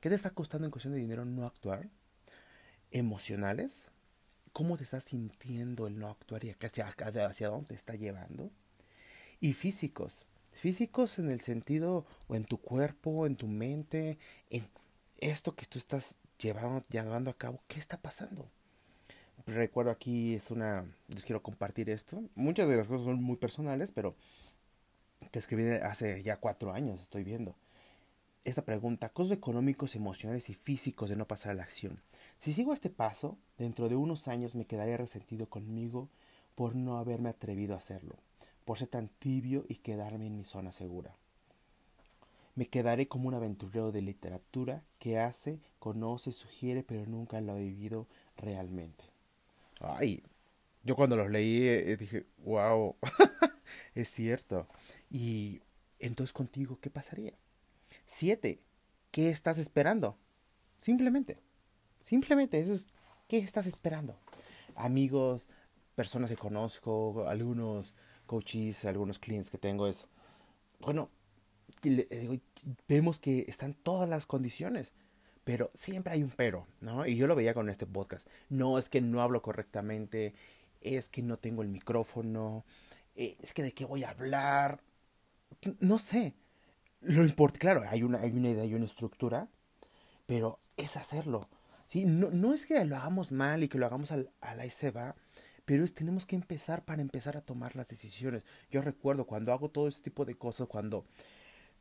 ¿Qué 0.00 0.08
te 0.08 0.14
está 0.14 0.30
costando 0.30 0.64
en 0.64 0.70
cuestión 0.70 0.94
de 0.94 1.00
dinero 1.00 1.24
no 1.24 1.44
actuar? 1.44 1.88
Emocionales. 2.92 3.88
¿Cómo 4.52 4.76
te 4.76 4.84
estás 4.84 5.02
sintiendo 5.04 5.88
el 5.88 5.98
no 5.98 6.08
actuar 6.08 6.44
y 6.44 6.50
hacia, 6.50 6.86
hacia 6.86 7.48
dónde 7.48 7.68
te 7.68 7.74
está 7.74 7.96
llevando? 7.96 8.52
Y 9.40 9.54
físicos. 9.54 10.26
Físicos 10.52 11.18
en 11.18 11.30
el 11.30 11.40
sentido 11.40 12.06
o 12.28 12.36
en 12.36 12.44
tu 12.44 12.58
cuerpo, 12.58 13.26
en 13.26 13.34
tu 13.34 13.48
mente, 13.48 14.18
en 14.50 14.68
esto 15.18 15.56
que 15.56 15.66
tú 15.66 15.78
estás 15.78 16.18
llevando, 16.38 16.84
llevando 16.88 17.30
a 17.32 17.36
cabo. 17.36 17.60
¿Qué 17.66 17.80
está 17.80 18.00
pasando? 18.00 18.48
Recuerdo 19.46 19.90
aquí 19.90 20.34
es 20.34 20.52
una, 20.52 20.86
les 21.08 21.24
quiero 21.24 21.42
compartir 21.42 21.90
esto. 21.90 22.22
Muchas 22.36 22.68
de 22.68 22.76
las 22.76 22.86
cosas 22.86 23.04
son 23.04 23.22
muy 23.22 23.36
personales, 23.36 23.90
pero 23.90 24.14
que 25.32 25.40
escribí 25.40 25.64
hace 25.82 26.22
ya 26.22 26.38
cuatro 26.38 26.72
años, 26.72 27.00
estoy 27.02 27.24
viendo 27.24 27.56
esta 28.48 28.64
pregunta, 28.64 29.10
costos 29.10 29.36
económicos, 29.36 29.94
emocionales 29.94 30.48
y 30.50 30.54
físicos 30.54 31.10
de 31.10 31.16
no 31.16 31.26
pasar 31.26 31.52
a 31.52 31.54
la 31.54 31.62
acción. 31.62 32.00
Si 32.38 32.52
sigo 32.52 32.72
este 32.72 32.90
paso, 32.90 33.36
dentro 33.58 33.88
de 33.88 33.96
unos 33.96 34.28
años 34.28 34.54
me 34.54 34.64
quedaré 34.64 34.96
resentido 34.96 35.46
conmigo 35.46 36.08
por 36.54 36.74
no 36.74 36.98
haberme 36.98 37.28
atrevido 37.28 37.74
a 37.74 37.78
hacerlo, 37.78 38.16
por 38.64 38.78
ser 38.78 38.88
tan 38.88 39.08
tibio 39.08 39.64
y 39.68 39.76
quedarme 39.76 40.26
en 40.26 40.36
mi 40.36 40.44
zona 40.44 40.72
segura. 40.72 41.14
Me 42.54 42.66
quedaré 42.66 43.06
como 43.06 43.28
un 43.28 43.34
aventurero 43.34 43.92
de 43.92 44.02
literatura 44.02 44.82
que 44.98 45.18
hace, 45.18 45.60
conoce, 45.78 46.32
sugiere, 46.32 46.82
pero 46.82 47.06
nunca 47.06 47.40
lo 47.40 47.52
ha 47.52 47.56
vivido 47.56 48.06
realmente. 48.36 49.04
Ay, 49.80 50.22
yo 50.82 50.96
cuando 50.96 51.16
los 51.16 51.30
leí 51.30 51.68
eh, 51.68 51.96
dije, 51.96 52.26
wow, 52.38 52.96
es 53.94 54.08
cierto. 54.08 54.66
Y 55.10 55.60
entonces 55.98 56.32
contigo, 56.32 56.78
¿qué 56.80 56.90
pasaría? 56.90 57.34
Siete, 58.06 58.60
¿qué 59.10 59.30
estás 59.30 59.58
esperando? 59.58 60.16
Simplemente, 60.78 61.38
simplemente, 62.00 62.60
eso 62.60 62.72
es, 62.72 62.88
¿qué 63.26 63.38
estás 63.38 63.66
esperando? 63.66 64.18
Amigos, 64.74 65.48
personas 65.94 66.30
que 66.30 66.36
conozco, 66.36 67.26
algunos 67.28 67.94
coaches, 68.26 68.84
algunos 68.84 69.18
clientes 69.18 69.50
que 69.50 69.58
tengo, 69.58 69.86
es, 69.86 70.06
bueno, 70.80 71.10
vemos 72.86 73.18
que 73.18 73.44
están 73.48 73.74
todas 73.74 74.08
las 74.08 74.26
condiciones, 74.26 74.92
pero 75.44 75.70
siempre 75.74 76.12
hay 76.12 76.22
un 76.22 76.30
pero, 76.30 76.66
¿no? 76.80 77.06
Y 77.06 77.16
yo 77.16 77.26
lo 77.26 77.34
veía 77.34 77.54
con 77.54 77.68
este 77.68 77.86
podcast. 77.86 78.28
No 78.48 78.78
es 78.78 78.88
que 78.88 79.00
no 79.00 79.22
hablo 79.22 79.42
correctamente, 79.42 80.34
es 80.80 81.08
que 81.08 81.22
no 81.22 81.38
tengo 81.38 81.62
el 81.62 81.68
micrófono, 81.68 82.64
eh, 83.14 83.36
es 83.40 83.54
que 83.54 83.62
de 83.62 83.72
qué 83.72 83.84
voy 83.84 84.04
a 84.04 84.10
hablar, 84.10 84.82
no 85.80 85.98
sé. 85.98 86.34
Lo 87.00 87.24
importante, 87.24 87.58
claro, 87.60 87.82
hay 87.88 88.02
una, 88.02 88.18
hay 88.18 88.32
una 88.32 88.50
idea 88.50 88.64
y 88.64 88.74
una 88.74 88.86
estructura, 88.86 89.48
pero 90.26 90.58
es 90.76 90.96
hacerlo. 90.96 91.48
¿sí? 91.86 92.04
No, 92.04 92.30
no 92.30 92.54
es 92.54 92.66
que 92.66 92.84
lo 92.84 92.96
hagamos 92.96 93.32
mal 93.32 93.62
y 93.62 93.68
que 93.68 93.78
lo 93.78 93.86
hagamos 93.86 94.12
al, 94.12 94.30
a 94.40 94.54
la 94.54 94.64
va, 94.90 95.14
pero 95.64 95.84
es 95.84 95.94
tenemos 95.94 96.26
que 96.26 96.36
empezar 96.36 96.84
para 96.84 97.02
empezar 97.02 97.36
a 97.36 97.40
tomar 97.40 97.76
las 97.76 97.88
decisiones. 97.88 98.42
Yo 98.70 98.82
recuerdo 98.82 99.26
cuando 99.26 99.52
hago 99.52 99.70
todo 99.70 99.86
este 99.86 100.02
tipo 100.02 100.24
de 100.24 100.34
cosas, 100.34 100.66
cuando 100.66 101.04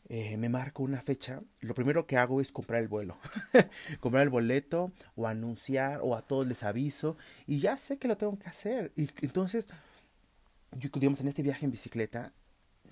eh, 0.09 0.37
me 0.37 0.49
marco 0.49 0.83
una 0.83 1.01
fecha, 1.01 1.41
lo 1.59 1.73
primero 1.73 2.07
que 2.07 2.15
hago 2.15 2.39
es 2.39 2.51
comprar 2.51 2.81
el 2.81 2.87
vuelo, 2.87 3.17
comprar 3.99 4.23
el 4.23 4.29
boleto 4.29 4.91
o 5.15 5.27
anunciar 5.27 5.99
o 6.01 6.15
a 6.15 6.21
todos 6.21 6.47
les 6.47 6.63
aviso 6.63 7.17
y 7.45 7.59
ya 7.59 7.77
sé 7.77 7.97
que 7.97 8.07
lo 8.07 8.17
tengo 8.17 8.37
que 8.39 8.47
hacer. 8.47 8.93
Y 8.95 9.09
entonces, 9.21 9.67
yo, 10.73 10.89
en 10.93 11.27
este 11.27 11.43
viaje 11.43 11.65
en 11.65 11.71
bicicleta, 11.71 12.33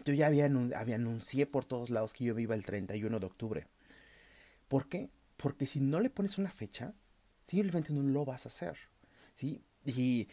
yo 0.06 0.14
ya 0.14 0.28
había, 0.28 0.46
había 0.46 0.96
anuncié 0.96 1.46
por 1.46 1.66
todos 1.66 1.90
lados 1.90 2.14
que 2.14 2.26
yo 2.26 2.38
iba 2.40 2.56
el 2.56 2.66
31 2.66 3.20
de 3.20 3.26
octubre. 3.26 3.68
¿Por 4.68 4.88
qué? 4.88 5.10
Porque 5.38 5.66
si 5.66 5.80
no 5.80 6.00
le 6.00 6.10
pones 6.10 6.38
una 6.38 6.52
fecha, 6.52 6.94
simplemente 7.44 7.92
no 7.92 8.02
lo 8.02 8.26
vas 8.26 8.46
a 8.46 8.50
hacer. 8.50 8.78
¿Sí? 9.36 9.62
Y 9.86 10.28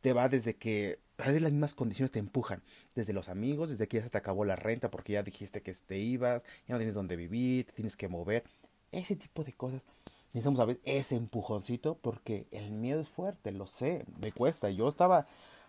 te 0.00 0.12
va 0.12 0.28
desde 0.28 0.56
que 0.56 1.00
a 1.18 1.26
veces 1.26 1.42
las 1.42 1.52
mismas 1.52 1.74
condiciones 1.74 2.12
te 2.12 2.18
empujan, 2.18 2.62
desde 2.94 3.12
los 3.12 3.28
amigos, 3.28 3.70
desde 3.70 3.88
que 3.88 3.98
ya 3.98 4.02
se 4.04 4.10
te 4.10 4.18
acabó 4.18 4.44
la 4.44 4.56
renta 4.56 4.90
porque 4.90 5.14
ya 5.14 5.22
dijiste 5.22 5.62
que 5.62 5.72
te 5.72 5.98
ibas, 5.98 6.42
ya 6.68 6.74
no 6.74 6.78
tienes 6.78 6.94
dónde 6.94 7.16
vivir, 7.16 7.66
te 7.66 7.72
tienes 7.72 7.96
que 7.96 8.08
mover, 8.08 8.44
ese 8.92 9.16
tipo 9.16 9.44
de 9.44 9.52
cosas. 9.52 9.82
Necesitamos 10.28 10.60
a 10.60 10.66
veces 10.66 10.82
ese 10.84 11.16
empujoncito 11.16 11.96
porque 11.96 12.46
el 12.50 12.70
miedo 12.70 13.00
es 13.00 13.08
fuerte, 13.08 13.52
lo 13.52 13.66
sé, 13.66 14.04
me 14.20 14.32
cuesta. 14.32 14.68
Yo 14.70 14.88
estaba, 14.88 15.26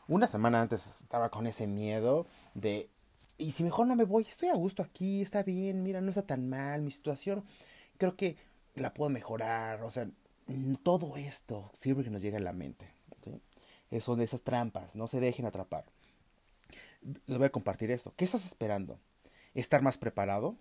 una 0.08 0.28
semana 0.28 0.62
antes 0.62 0.86
estaba 1.02 1.30
con 1.30 1.48
ese 1.48 1.68
miedo 1.68 2.26
de 2.54 2.90
y 3.38 3.52
si 3.52 3.64
mejor 3.64 3.88
no 3.88 3.96
me 3.96 4.04
voy, 4.04 4.24
estoy 4.24 4.50
a 4.50 4.56
gusto 4.56 4.82
aquí, 4.82 5.22
está 5.22 5.44
bien, 5.44 5.84
mira, 5.84 6.02
no 6.02 6.10
está 6.10 6.24
tan 6.24 6.50
mal 6.50 6.82
mi 6.82 6.92
situación, 6.92 7.44
creo 7.98 8.16
que 8.16 8.36
la 8.76 8.94
puedo 8.94 9.10
mejorar, 9.10 9.84
o 9.84 9.92
sea, 9.92 10.08
todo 10.84 11.18
esto 11.18 11.70
sirve 11.74 12.04
que 12.04 12.10
nos 12.10 12.22
llegue 12.22 12.38
a 12.38 12.42
la 12.42 12.54
mente. 12.54 12.88
¿sí? 13.24 14.02
Son 14.02 14.18
de 14.20 14.26
esas 14.26 14.44
trampas, 14.44 14.96
no 14.96 15.08
se 15.08 15.20
dejen 15.20 15.46
atrapar. 15.46 15.86
Les 17.26 17.38
voy 17.38 17.48
a 17.48 17.52
compartir 17.52 17.92
esto. 17.92 18.14
¿Qué 18.16 18.26
estás 18.26 18.46
esperando? 18.46 19.00
¿Estar 19.54 19.82
más 19.82 19.98
preparado? 19.98 20.56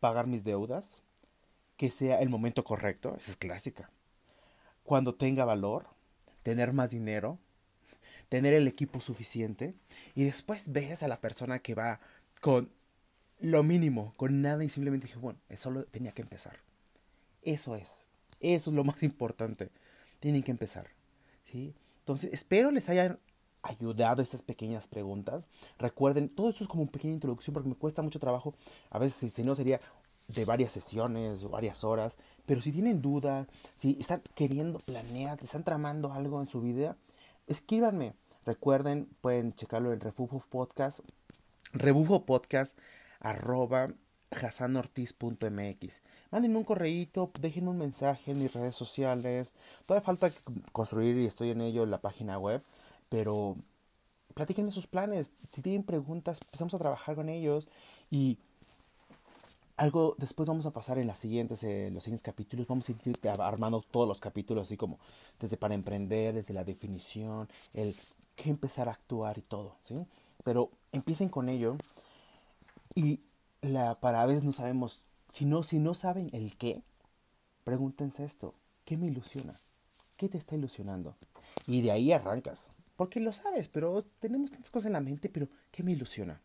¿Pagar 0.00 0.26
mis 0.26 0.44
deudas? 0.44 1.02
¿Que 1.76 1.90
sea 1.90 2.20
el 2.20 2.28
momento 2.28 2.64
correcto? 2.64 3.14
Esa 3.18 3.32
es 3.32 3.36
clásica. 3.36 3.90
Cuando 4.84 5.14
tenga 5.14 5.44
valor, 5.44 5.86
tener 6.42 6.72
más 6.72 6.90
dinero, 6.90 7.38
tener 8.32 8.54
el 8.54 8.66
equipo 8.66 9.02
suficiente 9.02 9.74
y 10.14 10.24
después 10.24 10.72
ves 10.72 11.02
a 11.02 11.08
la 11.08 11.20
persona 11.20 11.58
que 11.58 11.74
va 11.74 12.00
con 12.40 12.70
lo 13.40 13.62
mínimo, 13.62 14.14
con 14.16 14.40
nada 14.40 14.64
y 14.64 14.70
simplemente 14.70 15.06
dije, 15.06 15.18
bueno, 15.18 15.38
solo 15.58 15.84
tenía 15.84 16.12
que 16.12 16.22
empezar. 16.22 16.56
Eso 17.42 17.76
es, 17.76 18.06
eso 18.40 18.70
es 18.70 18.74
lo 18.74 18.84
más 18.84 19.02
importante. 19.02 19.70
Tienen 20.18 20.42
que 20.42 20.50
empezar. 20.50 20.86
¿sí? 21.44 21.74
Entonces, 21.98 22.30
espero 22.32 22.70
les 22.70 22.88
hayan 22.88 23.18
ayudado 23.60 24.22
estas 24.22 24.42
pequeñas 24.42 24.88
preguntas. 24.88 25.46
Recuerden, 25.78 26.30
todo 26.30 26.48
esto 26.48 26.64
es 26.64 26.68
como 26.68 26.84
una 26.84 26.92
pequeña 26.92 27.12
introducción 27.12 27.52
porque 27.52 27.68
me 27.68 27.74
cuesta 27.74 28.00
mucho 28.00 28.18
trabajo. 28.18 28.54
A 28.88 28.98
veces, 28.98 29.30
si 29.30 29.42
no, 29.42 29.54
sería 29.54 29.78
de 30.28 30.46
varias 30.46 30.72
sesiones 30.72 31.44
o 31.44 31.50
varias 31.50 31.84
horas. 31.84 32.16
Pero 32.46 32.62
si 32.62 32.72
tienen 32.72 33.02
dudas, 33.02 33.46
si 33.76 33.98
están 34.00 34.22
queriendo 34.34 34.78
planear, 34.78 35.38
están 35.42 35.64
tramando 35.64 36.14
algo 36.14 36.40
en 36.40 36.46
su 36.46 36.62
vida, 36.62 36.96
escríbanme. 37.46 38.14
Recuerden, 38.44 39.08
pueden 39.20 39.52
checarlo 39.54 39.92
en 39.92 40.00
Refugio 40.00 40.42
Podcast, 40.50 41.00
Rebufo 41.72 42.24
Podcast, 42.24 42.76
arroba 43.20 43.88
hasanortiz.mx. 44.30 46.02
Mándenme 46.30 46.58
un 46.58 46.64
correíto, 46.64 47.30
déjenme 47.40 47.70
un 47.70 47.78
mensaje 47.78 48.32
en 48.32 48.42
mis 48.42 48.54
redes 48.54 48.74
sociales. 48.74 49.54
Todavía 49.86 50.04
falta 50.04 50.30
construir 50.72 51.16
y 51.18 51.26
estoy 51.26 51.50
en 51.50 51.60
ello 51.60 51.86
la 51.86 52.00
página 52.00 52.38
web, 52.38 52.62
pero 53.10 53.56
platíquenme 54.34 54.72
sus 54.72 54.86
planes. 54.86 55.30
Si 55.52 55.62
tienen 55.62 55.84
preguntas, 55.84 56.40
empezamos 56.42 56.74
a 56.74 56.78
trabajar 56.78 57.14
con 57.14 57.28
ellos 57.28 57.68
y 58.10 58.38
algo 59.76 60.14
después 60.18 60.46
vamos 60.46 60.66
a 60.66 60.70
pasar 60.72 60.98
en 60.98 61.06
las 61.06 61.18
siguientes, 61.18 61.62
eh, 61.64 61.90
los 61.92 62.04
siguientes 62.04 62.22
capítulos, 62.22 62.66
vamos 62.66 62.88
a 62.88 62.92
ir 62.92 62.98
armando 63.40 63.82
todos 63.82 64.06
los 64.06 64.20
capítulos, 64.20 64.64
así 64.64 64.76
como 64.76 64.98
desde 65.40 65.56
para 65.56 65.74
emprender, 65.74 66.34
desde 66.34 66.54
la 66.54 66.64
definición, 66.64 67.48
el 67.74 67.94
que 68.42 68.50
empezar 68.50 68.88
a 68.88 68.92
actuar 68.92 69.38
y 69.38 69.42
todo, 69.42 69.76
¿sí? 69.84 70.06
Pero 70.44 70.70
empiecen 70.90 71.28
con 71.28 71.48
ello 71.48 71.76
y 72.94 73.20
la, 73.60 74.00
para 74.00 74.22
a 74.22 74.26
veces 74.26 74.42
no 74.42 74.52
sabemos, 74.52 75.00
si 75.30 75.44
no, 75.44 75.62
si 75.62 75.78
no 75.78 75.94
saben 75.94 76.28
el 76.32 76.56
qué, 76.56 76.82
pregúntense 77.62 78.24
esto, 78.24 78.54
¿qué 78.84 78.96
me 78.96 79.06
ilusiona? 79.06 79.54
¿Qué 80.16 80.28
te 80.28 80.38
está 80.38 80.56
ilusionando? 80.56 81.14
Y 81.68 81.82
de 81.82 81.92
ahí 81.92 82.10
arrancas, 82.10 82.70
porque 82.96 83.20
lo 83.20 83.32
sabes, 83.32 83.68
pero 83.68 84.02
tenemos 84.18 84.50
tantas 84.50 84.70
cosas 84.70 84.86
en 84.86 84.94
la 84.94 85.00
mente, 85.00 85.28
pero 85.28 85.48
¿qué 85.70 85.84
me 85.84 85.92
ilusiona? 85.92 86.40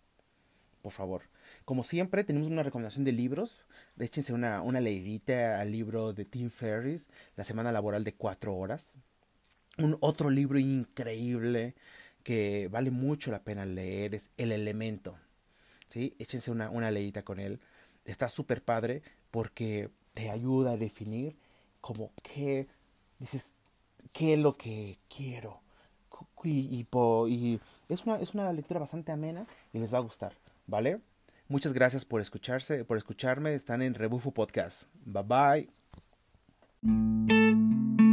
Por 0.84 0.92
favor. 0.92 1.24
Como 1.66 1.84
siempre, 1.84 2.24
tenemos 2.24 2.48
una 2.48 2.64
recomendación 2.64 3.04
de 3.04 3.12
libros. 3.12 3.66
Échense 3.98 4.32
una, 4.34 4.62
una 4.62 4.80
leidita 4.80 5.60
al 5.60 5.72
libro 5.72 6.14
de 6.14 6.24
Tim 6.24 6.50
Ferriss, 6.50 7.10
La 7.36 7.44
Semana 7.44 7.72
Laboral 7.72 8.04
de 8.04 8.14
Cuatro 8.14 8.56
Horas 8.56 8.94
un 9.78 9.98
otro 10.02 10.30
libro 10.30 10.60
increíble 10.60 11.76
que 12.24 12.68
vale 12.72 12.92
mucho 12.92 13.32
la 13.32 13.44
pena 13.44 13.66
leer 13.66 14.16
es 14.16 14.30
El 14.38 14.52
Elemento. 14.52 15.18
¿sí? 15.88 16.14
Échense 16.20 16.52
una, 16.52 16.70
una 16.70 16.92
leída 16.92 17.24
con 17.24 17.40
él. 17.40 17.60
Está 18.06 18.30
súper 18.30 18.62
padre 18.64 19.02
porque 19.32 19.90
te 20.14 20.30
ayuda 20.30 20.72
a 20.72 20.78
definir 20.78 21.36
como 21.82 22.12
qué, 22.24 22.68
dices, 23.20 23.54
qué 24.14 24.34
es 24.34 24.40
lo 24.40 24.54
que 24.54 24.98
quiero. 25.16 25.62
Y, 26.44 27.60
es, 27.90 28.06
una, 28.06 28.16
es 28.18 28.34
una 28.34 28.52
lectura 28.54 28.80
bastante 28.80 29.12
amena 29.12 29.46
y 29.74 29.80
les 29.80 29.94
va 29.94 29.98
a 30.00 30.02
gustar, 30.02 30.34
¿vale? 30.66 31.00
Muchas 31.48 31.74
gracias 31.74 32.06
por 32.06 32.22
escucharse, 32.22 32.84
por 32.84 32.98
escucharme. 32.98 33.54
Están 33.54 33.82
en 33.82 33.94
Rebufo 33.94 34.32
Podcast. 34.32 34.84
Bye 35.06 35.70
bye. 36.82 38.07